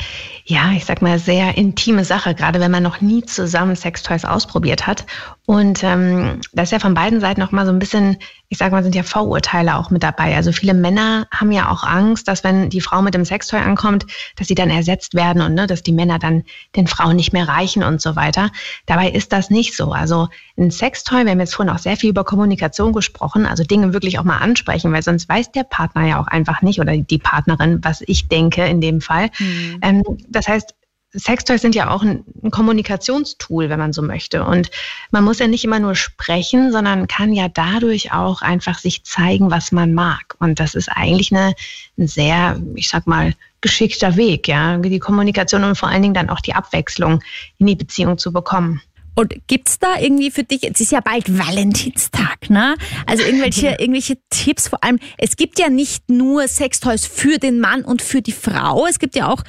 ja, 0.45 0.71
ich 0.71 0.85
sag 0.85 1.01
mal, 1.01 1.19
sehr 1.19 1.57
intime 1.57 2.03
Sache, 2.03 2.33
gerade 2.33 2.59
wenn 2.59 2.71
man 2.71 2.83
noch 2.83 2.99
nie 2.99 3.23
zusammen 3.23 3.75
Sextoys 3.75 4.25
ausprobiert 4.25 4.87
hat. 4.87 5.05
Und 5.49 5.81
ähm, 5.81 6.41
da 6.51 6.63
ist 6.63 6.73
ja 6.73 6.79
von 6.79 6.93
beiden 6.93 7.21
Seiten 7.21 7.41
auch 7.41 7.53
mal 7.53 7.65
so 7.65 7.71
ein 7.71 7.79
bisschen, 7.79 8.17
ich 8.49 8.57
sag 8.57 8.73
mal, 8.73 8.83
sind 8.83 8.95
ja 8.95 9.03
Vorurteile 9.03 9.77
auch 9.77 9.89
mit 9.89 10.03
dabei. 10.03 10.35
Also 10.35 10.51
viele 10.51 10.73
Männer 10.73 11.25
haben 11.31 11.53
ja 11.53 11.71
auch 11.71 11.85
Angst, 11.85 12.27
dass 12.27 12.43
wenn 12.43 12.69
die 12.69 12.81
Frau 12.81 13.01
mit 13.01 13.13
dem 13.13 13.23
Sextoy 13.23 13.61
ankommt, 13.61 14.05
dass 14.35 14.49
sie 14.49 14.55
dann 14.55 14.69
ersetzt 14.69 15.13
werden 15.13 15.41
und 15.41 15.53
ne, 15.53 15.65
dass 15.65 15.83
die 15.83 15.93
Männer 15.93 16.19
dann 16.19 16.43
den 16.75 16.85
Frauen 16.85 17.15
nicht 17.15 17.31
mehr 17.31 17.47
reichen 17.47 17.81
und 17.81 18.01
so 18.01 18.17
weiter. 18.17 18.51
Dabei 18.87 19.09
ist 19.09 19.31
das 19.31 19.49
nicht 19.49 19.77
so. 19.77 19.93
Also 19.93 20.27
ein 20.57 20.69
Sextoy, 20.69 21.23
wir 21.23 21.31
haben 21.31 21.39
jetzt 21.39 21.55
vorhin 21.55 21.73
auch 21.73 21.79
sehr 21.79 21.95
viel 21.95 22.09
über 22.09 22.25
Kommunikation 22.25 22.91
gesprochen, 22.91 23.45
also 23.45 23.63
Dinge 23.63 23.93
wirklich 23.93 24.19
auch 24.19 24.25
mal 24.25 24.39
ansprechen, 24.39 24.91
weil 24.91 25.01
sonst 25.01 25.29
weiß 25.29 25.53
der 25.53 25.63
Partner 25.63 26.05
ja 26.05 26.19
auch 26.19 26.27
einfach 26.27 26.61
nicht 26.61 26.81
oder 26.81 26.97
die 26.97 27.19
Partnerin, 27.19 27.79
was 27.83 28.03
ich 28.05 28.27
denke 28.27 28.65
in 28.65 28.81
dem 28.81 28.99
Fall. 28.99 29.29
Mhm. 29.39 29.79
Ähm, 29.81 30.03
das 30.27 30.49
heißt, 30.49 30.75
Sextoys 31.13 31.61
sind 31.61 31.75
ja 31.75 31.89
auch 31.89 32.03
ein, 32.03 32.23
ein, 32.43 32.51
Kommunikationstool, 32.51 33.69
wenn 33.69 33.79
man 33.79 33.93
so 33.93 34.01
möchte. 34.01 34.43
Und 34.43 34.69
man 35.11 35.23
muss 35.23 35.39
ja 35.39 35.47
nicht 35.47 35.63
immer 35.63 35.79
nur 35.79 35.95
sprechen, 35.95 36.71
sondern 36.71 37.07
kann 37.07 37.33
ja 37.33 37.47
dadurch 37.47 38.11
auch 38.11 38.41
einfach 38.41 38.77
sich 38.79 39.03
zeigen, 39.03 39.49
was 39.49 39.71
man 39.71 39.93
mag. 39.93 40.35
Und 40.39 40.59
das 40.59 40.75
ist 40.75 40.89
eigentlich 40.89 41.31
eine, 41.31 41.53
ein 41.97 42.07
sehr, 42.07 42.61
ich 42.75 42.89
sag 42.89 43.07
mal, 43.07 43.33
geschickter 43.61 44.15
Weg, 44.17 44.47
ja, 44.47 44.77
die 44.77 44.99
Kommunikation 44.99 45.63
und 45.63 45.77
vor 45.77 45.89
allen 45.89 46.01
Dingen 46.01 46.13
dann 46.13 46.29
auch 46.29 46.41
die 46.41 46.53
Abwechslung 46.53 47.23
in 47.57 47.67
die 47.67 47.75
Beziehung 47.75 48.17
zu 48.17 48.31
bekommen. 48.31 48.81
Und 49.15 49.33
gibt's 49.47 49.79
da 49.79 49.99
irgendwie 49.99 50.29
für 50.29 50.43
dich, 50.43 50.61
jetzt 50.61 50.79
ist 50.79 50.91
ja 50.91 50.99
bald 50.99 51.39
Valentinstag, 51.39 52.51
ne? 52.51 52.75
Also 53.07 53.23
irgendwelche, 53.23 53.69
irgendwelche 53.79 54.19
Tipps, 54.29 54.67
vor 54.67 54.83
allem, 54.83 54.99
es 55.17 55.37
gibt 55.37 55.57
ja 55.57 55.69
nicht 55.69 56.07
nur 56.07 56.47
Sextoys 56.47 57.07
für 57.07 57.39
den 57.39 57.59
Mann 57.59 57.83
und 57.83 58.03
für 58.03 58.21
die 58.21 58.31
Frau, 58.31 58.85
es 58.85 58.99
gibt 58.99 59.15
ja 59.15 59.27
auch 59.27 59.41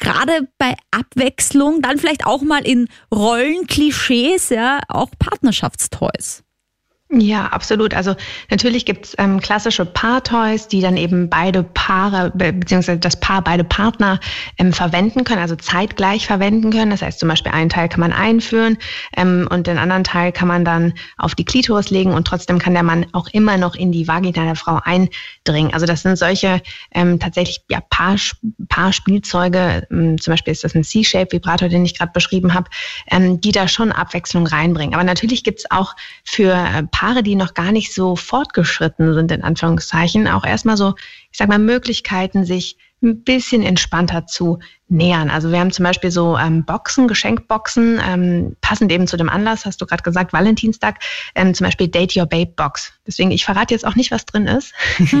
gerade 0.00 0.48
bei 0.58 0.74
Abwechslung, 0.90 1.82
dann 1.82 1.98
vielleicht 1.98 2.26
auch 2.26 2.42
mal 2.42 2.66
in 2.66 2.88
Rollenklischees, 3.14 4.50
ja, 4.50 4.80
auch 4.88 5.10
Partnerschaftstoys. 5.18 6.44
Ja, 7.20 7.46
absolut. 7.46 7.94
Also 7.94 8.16
natürlich 8.50 8.86
gibt's 8.86 9.14
ähm, 9.18 9.38
klassische 9.38 9.84
Paar-Toys, 9.84 10.66
die 10.66 10.80
dann 10.80 10.96
eben 10.96 11.30
beide 11.30 11.62
Paare 11.62 12.32
beziehungsweise 12.34 12.98
das 12.98 13.20
Paar 13.20 13.42
beide 13.42 13.62
Partner 13.62 14.18
ähm, 14.58 14.72
verwenden 14.72 15.22
können, 15.22 15.40
also 15.40 15.54
zeitgleich 15.54 16.26
verwenden 16.26 16.72
können. 16.72 16.90
Das 16.90 17.02
heißt 17.02 17.20
zum 17.20 17.28
Beispiel 17.28 17.52
einen 17.52 17.70
Teil 17.70 17.88
kann 17.88 18.00
man 18.00 18.12
einführen 18.12 18.78
ähm, 19.16 19.46
und 19.48 19.68
den 19.68 19.78
anderen 19.78 20.02
Teil 20.02 20.32
kann 20.32 20.48
man 20.48 20.64
dann 20.64 20.94
auf 21.16 21.36
die 21.36 21.44
Klitoris 21.44 21.90
legen 21.90 22.12
und 22.12 22.26
trotzdem 22.26 22.58
kann 22.58 22.74
der 22.74 22.82
Mann 22.82 23.06
auch 23.12 23.28
immer 23.28 23.58
noch 23.58 23.76
in 23.76 23.92
die 23.92 24.08
Vagina 24.08 24.44
der 24.44 24.56
Frau 24.56 24.80
eindringen. 24.82 25.72
Also 25.72 25.86
das 25.86 26.02
sind 26.02 26.16
solche 26.16 26.62
ähm, 26.92 27.20
tatsächlich 27.20 27.62
ja, 27.68 27.80
Paar, 27.90 28.16
Paar-Spielzeuge, 28.68 29.86
ähm, 29.90 30.20
zum 30.20 30.32
Beispiel 30.32 30.52
ist 30.52 30.64
das 30.64 30.74
ein 30.74 30.82
C-Shape-Vibrator, 30.82 31.68
den 31.68 31.84
ich 31.84 31.96
gerade 31.96 32.12
beschrieben 32.12 32.54
habe, 32.54 32.68
ähm, 33.10 33.40
die 33.40 33.52
da 33.52 33.68
schon 33.68 33.92
Abwechslung 33.92 34.46
reinbringen. 34.46 34.94
Aber 34.94 35.04
natürlich 35.04 35.44
gibt's 35.44 35.70
auch 35.70 35.94
für 36.24 36.52
äh, 36.52 36.82
Paare, 37.04 37.22
die 37.22 37.34
noch 37.34 37.52
gar 37.52 37.70
nicht 37.70 37.92
so 37.92 38.16
fortgeschritten 38.16 39.12
sind, 39.12 39.30
in 39.30 39.42
Anführungszeichen, 39.42 40.26
auch 40.26 40.46
erstmal 40.46 40.78
so, 40.78 40.94
ich 41.30 41.36
sag 41.36 41.50
mal, 41.50 41.58
Möglichkeiten, 41.58 42.46
sich 42.46 42.78
ein 43.04 43.22
bisschen 43.22 43.62
entspannter 43.62 44.26
zu 44.26 44.58
nähern. 44.88 45.30
Also 45.30 45.50
wir 45.50 45.60
haben 45.60 45.72
zum 45.72 45.84
Beispiel 45.84 46.10
so 46.10 46.36
ähm, 46.36 46.64
Boxen, 46.64 47.08
Geschenkboxen, 47.08 48.00
ähm, 48.06 48.56
passend 48.60 48.92
eben 48.92 49.06
zu 49.06 49.16
dem 49.16 49.28
Anlass, 49.28 49.64
hast 49.64 49.80
du 49.80 49.86
gerade 49.86 50.02
gesagt, 50.02 50.32
Valentinstag, 50.32 51.00
ähm, 51.34 51.54
zum 51.54 51.66
Beispiel 51.66 51.88
Date 51.88 52.16
Your 52.16 52.26
Babe 52.26 52.52
Box. 52.54 52.92
Deswegen, 53.06 53.30
ich 53.30 53.44
verrate 53.44 53.74
jetzt 53.74 53.86
auch 53.86 53.94
nicht, 53.94 54.10
was 54.10 54.24
drin 54.26 54.46
ist. 54.46 54.72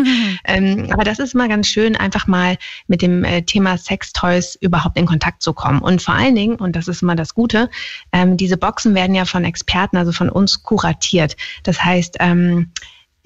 ähm, 0.44 0.88
aber 0.92 1.04
das 1.04 1.18
ist 1.18 1.34
immer 1.34 1.48
ganz 1.48 1.68
schön, 1.68 1.96
einfach 1.96 2.26
mal 2.26 2.56
mit 2.88 3.02
dem 3.02 3.24
äh, 3.24 3.42
Thema 3.42 3.78
Sextoys 3.78 4.54
überhaupt 4.56 4.98
in 4.98 5.06
Kontakt 5.06 5.42
zu 5.42 5.52
kommen. 5.52 5.80
Und 5.80 6.02
vor 6.02 6.14
allen 6.14 6.34
Dingen, 6.34 6.56
und 6.56 6.76
das 6.76 6.88
ist 6.88 7.02
immer 7.02 7.16
das 7.16 7.34
Gute, 7.34 7.70
ähm, 8.12 8.36
diese 8.36 8.56
Boxen 8.56 8.94
werden 8.94 9.14
ja 9.14 9.24
von 9.24 9.44
Experten, 9.44 9.96
also 9.96 10.12
von 10.12 10.28
uns 10.28 10.62
kuratiert. 10.62 11.36
Das 11.62 11.82
heißt, 11.82 12.16
ähm, 12.20 12.70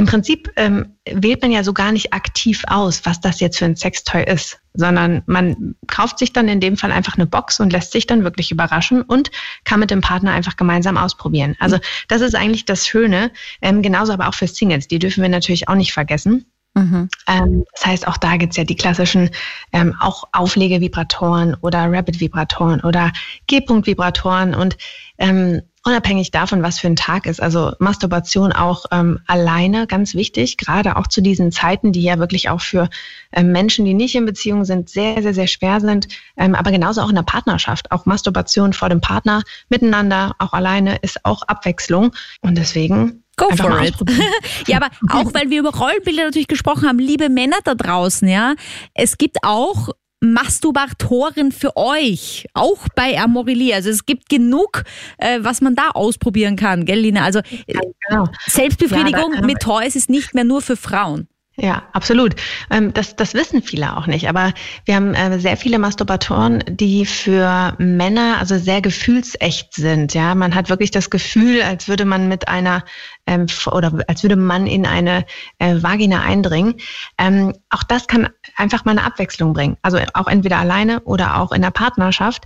im 0.00 0.06
Prinzip 0.06 0.50
ähm, 0.54 0.96
wählt 1.10 1.42
man 1.42 1.50
ja 1.50 1.64
so 1.64 1.72
gar 1.72 1.90
nicht 1.90 2.12
aktiv 2.12 2.62
aus, 2.68 3.04
was 3.04 3.20
das 3.20 3.40
jetzt 3.40 3.58
für 3.58 3.64
ein 3.64 3.74
Sextoy 3.74 4.22
ist, 4.22 4.60
sondern 4.72 5.22
man 5.26 5.74
kauft 5.88 6.20
sich 6.20 6.32
dann 6.32 6.46
in 6.46 6.60
dem 6.60 6.76
Fall 6.76 6.92
einfach 6.92 7.16
eine 7.16 7.26
Box 7.26 7.58
und 7.58 7.72
lässt 7.72 7.90
sich 7.90 8.06
dann 8.06 8.22
wirklich 8.22 8.52
überraschen 8.52 9.02
und 9.02 9.32
kann 9.64 9.80
mit 9.80 9.90
dem 9.90 10.00
Partner 10.00 10.32
einfach 10.32 10.56
gemeinsam 10.56 10.96
ausprobieren. 10.96 11.56
Also 11.58 11.78
das 12.06 12.20
ist 12.20 12.36
eigentlich 12.36 12.64
das 12.64 12.86
Schöne, 12.86 13.32
ähm, 13.60 13.82
genauso 13.82 14.12
aber 14.12 14.28
auch 14.28 14.34
für 14.34 14.46
Singles, 14.46 14.86
die 14.86 15.00
dürfen 15.00 15.20
wir 15.20 15.28
natürlich 15.28 15.68
auch 15.68 15.74
nicht 15.74 15.92
vergessen. 15.92 16.46
Mhm. 16.78 17.08
Ähm, 17.26 17.64
das 17.72 17.86
heißt, 17.86 18.08
auch 18.08 18.16
da 18.16 18.36
gibt's 18.36 18.56
ja 18.56 18.64
die 18.64 18.76
klassischen 18.76 19.30
ähm, 19.72 19.96
auch 20.00 20.24
Auflegevibratoren 20.32 21.56
oder 21.60 21.90
Rapid-Vibratoren 21.90 22.80
oder 22.80 23.12
G-Punkt-Vibratoren 23.48 24.54
und 24.54 24.76
ähm, 25.18 25.62
unabhängig 25.84 26.30
davon, 26.30 26.62
was 26.62 26.78
für 26.78 26.86
ein 26.86 26.96
Tag 26.96 27.26
ist. 27.26 27.42
Also 27.42 27.72
Masturbation 27.80 28.52
auch 28.52 28.84
ähm, 28.92 29.20
alleine 29.26 29.86
ganz 29.86 30.14
wichtig, 30.14 30.56
gerade 30.56 30.96
auch 30.96 31.08
zu 31.08 31.20
diesen 31.20 31.50
Zeiten, 31.50 31.92
die 31.92 32.02
ja 32.02 32.18
wirklich 32.18 32.48
auch 32.48 32.60
für 32.60 32.88
ähm, 33.32 33.50
Menschen, 33.50 33.84
die 33.84 33.94
nicht 33.94 34.14
in 34.14 34.26
Beziehung 34.26 34.64
sind, 34.64 34.88
sehr, 34.88 35.22
sehr, 35.22 35.34
sehr 35.34 35.46
schwer 35.48 35.80
sind. 35.80 36.08
Ähm, 36.36 36.54
aber 36.54 36.70
genauso 36.70 37.00
auch 37.00 37.08
in 37.08 37.16
der 37.16 37.22
Partnerschaft. 37.22 37.90
Auch 37.90 38.06
Masturbation 38.06 38.72
vor 38.72 38.88
dem 38.88 39.00
Partner 39.00 39.42
miteinander, 39.68 40.36
auch 40.38 40.52
alleine, 40.52 40.96
ist 40.96 41.24
auch 41.24 41.42
Abwechslung. 41.42 42.12
Und 42.42 42.56
deswegen 42.56 43.24
Go 43.38 43.48
for 43.56 43.80
it. 43.82 43.94
ja, 44.66 44.76
aber 44.76 44.88
auch 45.10 45.32
weil 45.32 45.48
wir 45.48 45.60
über 45.60 45.74
Rollenbilder 45.74 46.24
natürlich 46.24 46.48
gesprochen 46.48 46.86
haben, 46.86 46.98
liebe 46.98 47.30
Männer 47.30 47.56
da 47.64 47.74
draußen, 47.74 48.28
ja, 48.28 48.54
es 48.94 49.16
gibt 49.16 49.38
auch 49.42 49.88
Masturbatoren 50.20 51.52
für 51.52 51.76
euch, 51.76 52.46
auch 52.52 52.88
bei 52.96 53.18
Amorelie. 53.18 53.72
Also 53.72 53.88
es 53.90 54.04
gibt 54.04 54.28
genug, 54.28 54.82
äh, 55.18 55.38
was 55.42 55.60
man 55.60 55.76
da 55.76 55.90
ausprobieren 55.90 56.56
kann, 56.56 56.84
gell, 56.84 56.98
Lina? 56.98 57.22
Also 57.22 57.38
äh, 57.38 57.78
genau. 58.08 58.24
Selbstbefriedigung 58.46 59.34
ja, 59.34 59.42
mit 59.42 59.60
Toys 59.60 59.94
ist 59.94 60.10
nicht 60.10 60.34
mehr 60.34 60.44
nur 60.44 60.60
für 60.60 60.76
Frauen. 60.76 61.28
Ja, 61.60 61.82
absolut. 61.92 62.36
Ähm, 62.70 62.92
das, 62.94 63.16
das 63.16 63.34
wissen 63.34 63.62
viele 63.62 63.96
auch 63.96 64.06
nicht. 64.06 64.28
Aber 64.28 64.52
wir 64.84 64.94
haben 64.94 65.14
äh, 65.14 65.40
sehr 65.40 65.56
viele 65.56 65.80
Masturbatoren, 65.80 66.62
die 66.68 67.04
für 67.04 67.74
Männer 67.78 68.36
also 68.38 68.58
sehr 68.58 68.80
gefühlsecht 68.80 69.74
sind. 69.74 70.14
Ja, 70.14 70.36
man 70.36 70.54
hat 70.54 70.70
wirklich 70.70 70.92
das 70.92 71.10
Gefühl, 71.10 71.62
als 71.62 71.88
würde 71.88 72.04
man 72.04 72.28
mit 72.28 72.46
einer 72.46 72.84
ähm, 73.26 73.46
oder 73.72 73.92
als 74.06 74.22
würde 74.22 74.36
man 74.36 74.68
in 74.68 74.86
eine 74.86 75.26
äh, 75.58 75.82
Vagina 75.82 76.20
eindringen. 76.22 76.76
Ähm, 77.18 77.52
auch 77.70 77.82
das 77.82 78.06
kann 78.06 78.28
einfach 78.56 78.84
mal 78.84 78.92
eine 78.92 79.02
Abwechslung 79.02 79.52
bringen. 79.52 79.76
Also 79.82 79.98
auch 80.14 80.28
entweder 80.28 80.58
alleine 80.58 81.00
oder 81.00 81.40
auch 81.40 81.50
in 81.50 81.62
der 81.62 81.72
Partnerschaft. 81.72 82.44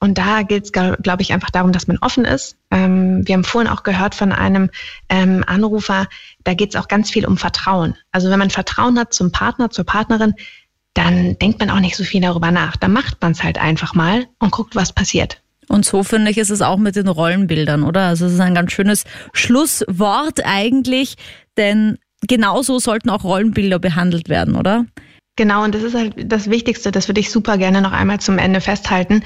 Und 0.00 0.18
da 0.18 0.42
geht 0.42 0.64
es, 0.64 0.72
glaube 0.72 1.22
ich, 1.22 1.32
einfach 1.32 1.50
darum, 1.50 1.72
dass 1.72 1.88
man 1.88 1.98
offen 1.98 2.24
ist. 2.24 2.56
Ähm, 2.70 3.26
wir 3.26 3.34
haben 3.34 3.44
vorhin 3.44 3.70
auch 3.70 3.82
gehört 3.82 4.14
von 4.14 4.32
einem 4.32 4.70
ähm, 5.08 5.42
Anrufer, 5.46 6.06
da 6.44 6.54
geht 6.54 6.70
es 6.74 6.80
auch 6.80 6.86
ganz 6.86 7.10
viel 7.10 7.26
um 7.26 7.36
Vertrauen. 7.36 7.96
Also 8.12 8.30
wenn 8.30 8.38
man 8.38 8.50
Vertrauen 8.50 8.98
hat 8.98 9.12
zum 9.12 9.32
Partner, 9.32 9.70
zur 9.70 9.84
Partnerin, 9.84 10.34
dann 10.94 11.36
denkt 11.38 11.58
man 11.58 11.70
auch 11.70 11.80
nicht 11.80 11.96
so 11.96 12.04
viel 12.04 12.20
darüber 12.20 12.50
nach. 12.50 12.76
Da 12.76 12.88
macht 12.88 13.20
man 13.22 13.32
es 13.32 13.42
halt 13.42 13.58
einfach 13.58 13.94
mal 13.94 14.26
und 14.38 14.52
guckt, 14.52 14.76
was 14.76 14.92
passiert. 14.92 15.40
Und 15.68 15.84
so 15.84 16.02
finde 16.02 16.30
ich, 16.30 16.38
ist 16.38 16.50
es 16.50 16.62
auch 16.62 16.78
mit 16.78 16.96
den 16.96 17.08
Rollenbildern, 17.08 17.82
oder? 17.82 18.06
Also 18.06 18.26
es 18.26 18.34
ist 18.34 18.40
ein 18.40 18.54
ganz 18.54 18.72
schönes 18.72 19.04
Schlusswort 19.32 20.44
eigentlich, 20.44 21.16
denn 21.56 21.98
genauso 22.26 22.78
sollten 22.78 23.10
auch 23.10 23.24
Rollenbilder 23.24 23.78
behandelt 23.78 24.28
werden, 24.28 24.56
oder? 24.56 24.86
Genau, 25.36 25.62
und 25.62 25.72
das 25.72 25.84
ist 25.84 25.94
halt 25.94 26.14
das 26.32 26.50
Wichtigste, 26.50 26.90
das 26.90 27.06
würde 27.06 27.20
ich 27.20 27.30
super 27.30 27.58
gerne 27.58 27.80
noch 27.80 27.92
einmal 27.92 28.18
zum 28.18 28.38
Ende 28.38 28.60
festhalten. 28.60 29.22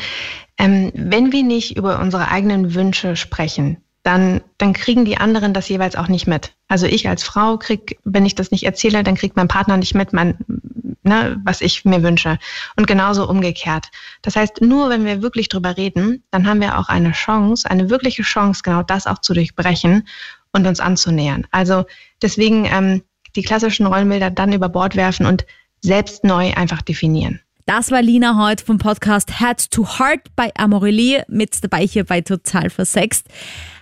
Ähm, 0.62 0.92
wenn 0.94 1.32
wir 1.32 1.42
nicht 1.42 1.76
über 1.76 1.98
unsere 1.98 2.28
eigenen 2.28 2.74
Wünsche 2.74 3.16
sprechen, 3.16 3.78
dann, 4.04 4.42
dann 4.58 4.72
kriegen 4.72 5.04
die 5.04 5.16
anderen 5.16 5.52
das 5.52 5.68
jeweils 5.68 5.96
auch 5.96 6.06
nicht 6.06 6.28
mit. 6.28 6.52
Also 6.68 6.86
ich 6.86 7.08
als 7.08 7.24
Frau 7.24 7.56
krieg, 7.56 7.98
wenn 8.04 8.24
ich 8.24 8.36
das 8.36 8.52
nicht 8.52 8.62
erzähle, 8.64 9.02
dann 9.02 9.16
kriegt 9.16 9.36
mein 9.36 9.48
Partner 9.48 9.76
nicht 9.76 9.96
mit, 9.96 10.12
mein, 10.12 10.36
ne, 11.02 11.40
was 11.44 11.62
ich 11.62 11.84
mir 11.84 12.04
wünsche. 12.04 12.38
Und 12.76 12.86
genauso 12.86 13.28
umgekehrt. 13.28 13.88
Das 14.22 14.36
heißt, 14.36 14.60
nur 14.60 14.88
wenn 14.88 15.04
wir 15.04 15.20
wirklich 15.20 15.48
drüber 15.48 15.76
reden, 15.76 16.22
dann 16.30 16.46
haben 16.46 16.60
wir 16.60 16.78
auch 16.78 16.88
eine 16.88 17.10
Chance, 17.10 17.68
eine 17.68 17.90
wirkliche 17.90 18.22
Chance, 18.22 18.62
genau 18.62 18.84
das 18.84 19.08
auch 19.08 19.18
zu 19.18 19.34
durchbrechen 19.34 20.06
und 20.52 20.64
uns 20.64 20.78
anzunähern. 20.78 21.44
Also 21.50 21.86
deswegen 22.22 22.66
ähm, 22.66 23.02
die 23.34 23.42
klassischen 23.42 23.86
Rollenbilder 23.86 24.30
dann 24.30 24.52
über 24.52 24.68
Bord 24.68 24.94
werfen 24.94 25.26
und 25.26 25.44
selbst 25.80 26.22
neu 26.22 26.52
einfach 26.54 26.82
definieren. 26.82 27.40
Das 27.66 27.92
war 27.92 28.02
Lina 28.02 28.36
heute 28.44 28.64
vom 28.64 28.78
Podcast 28.78 29.38
Head 29.38 29.70
to 29.70 29.86
Heart 29.86 30.34
bei 30.34 30.50
Amorelie 30.56 31.22
mit 31.28 31.62
dabei 31.62 31.86
hier 31.86 32.04
bei 32.04 32.20
Total 32.20 32.70
Versext. 32.70 33.28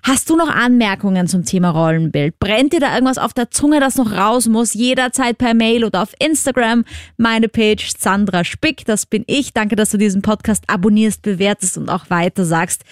Hast 0.03 0.29
du 0.29 0.37
noch 0.37 0.49
Anmerkungen 0.49 1.27
zum 1.27 1.45
Thema 1.45 1.71
Rollenbild? 1.71 2.39
Brennt 2.39 2.73
dir 2.73 2.81
da 2.81 2.93
irgendwas 2.93 3.17
auf 3.19 3.33
der 3.33 3.51
Zunge, 3.51 3.81
das 3.81 3.97
noch 3.97 4.13
raus 4.13 4.49
muss? 4.49 4.75
Jederzeit 4.75 5.39
per 5.39 5.55
Mail 5.55 5.85
oder 5.85 6.03
auf 6.03 6.15
Instagram. 6.19 6.85
Meine 7.17 7.49
Page 7.49 7.93
Sandra 7.99 8.45
Spick, 8.45 8.85
das 8.85 9.07
bin 9.07 9.25
ich. 9.27 9.55
Danke, 9.55 9.77
dass 9.77 9.91
du 9.91 9.99
diesen 9.99 10.21
Podcast 10.23 10.65
abonnierst, 10.67 11.23
bewertest 11.23 11.79
und 11.79 11.89
auch 11.89 12.11
weiter 12.11 12.45
sagst. 12.45 12.83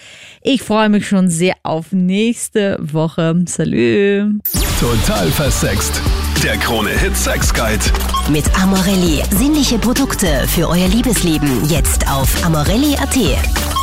Ich 0.41 0.63
freue 0.63 0.89
mich 0.89 1.07
schon 1.07 1.29
sehr 1.29 1.55
auf 1.63 1.91
nächste 1.91 2.77
Woche. 2.79 3.43
Salü. 3.45 4.39
Total 4.79 5.27
versext. 5.31 6.01
Der 6.43 6.57
Krone 6.57 6.91
Hit 6.91 7.17
Sex 7.17 7.53
Guide. 7.53 7.83
Mit 8.29 8.45
Amorelli. 8.57 9.21
Sinnliche 9.31 9.77
Produkte 9.77 10.47
für 10.47 10.69
euer 10.69 10.87
Liebesleben. 10.87 11.65
Jetzt 11.65 12.09
auf 12.09 12.45
amorelli.at. 12.45 13.78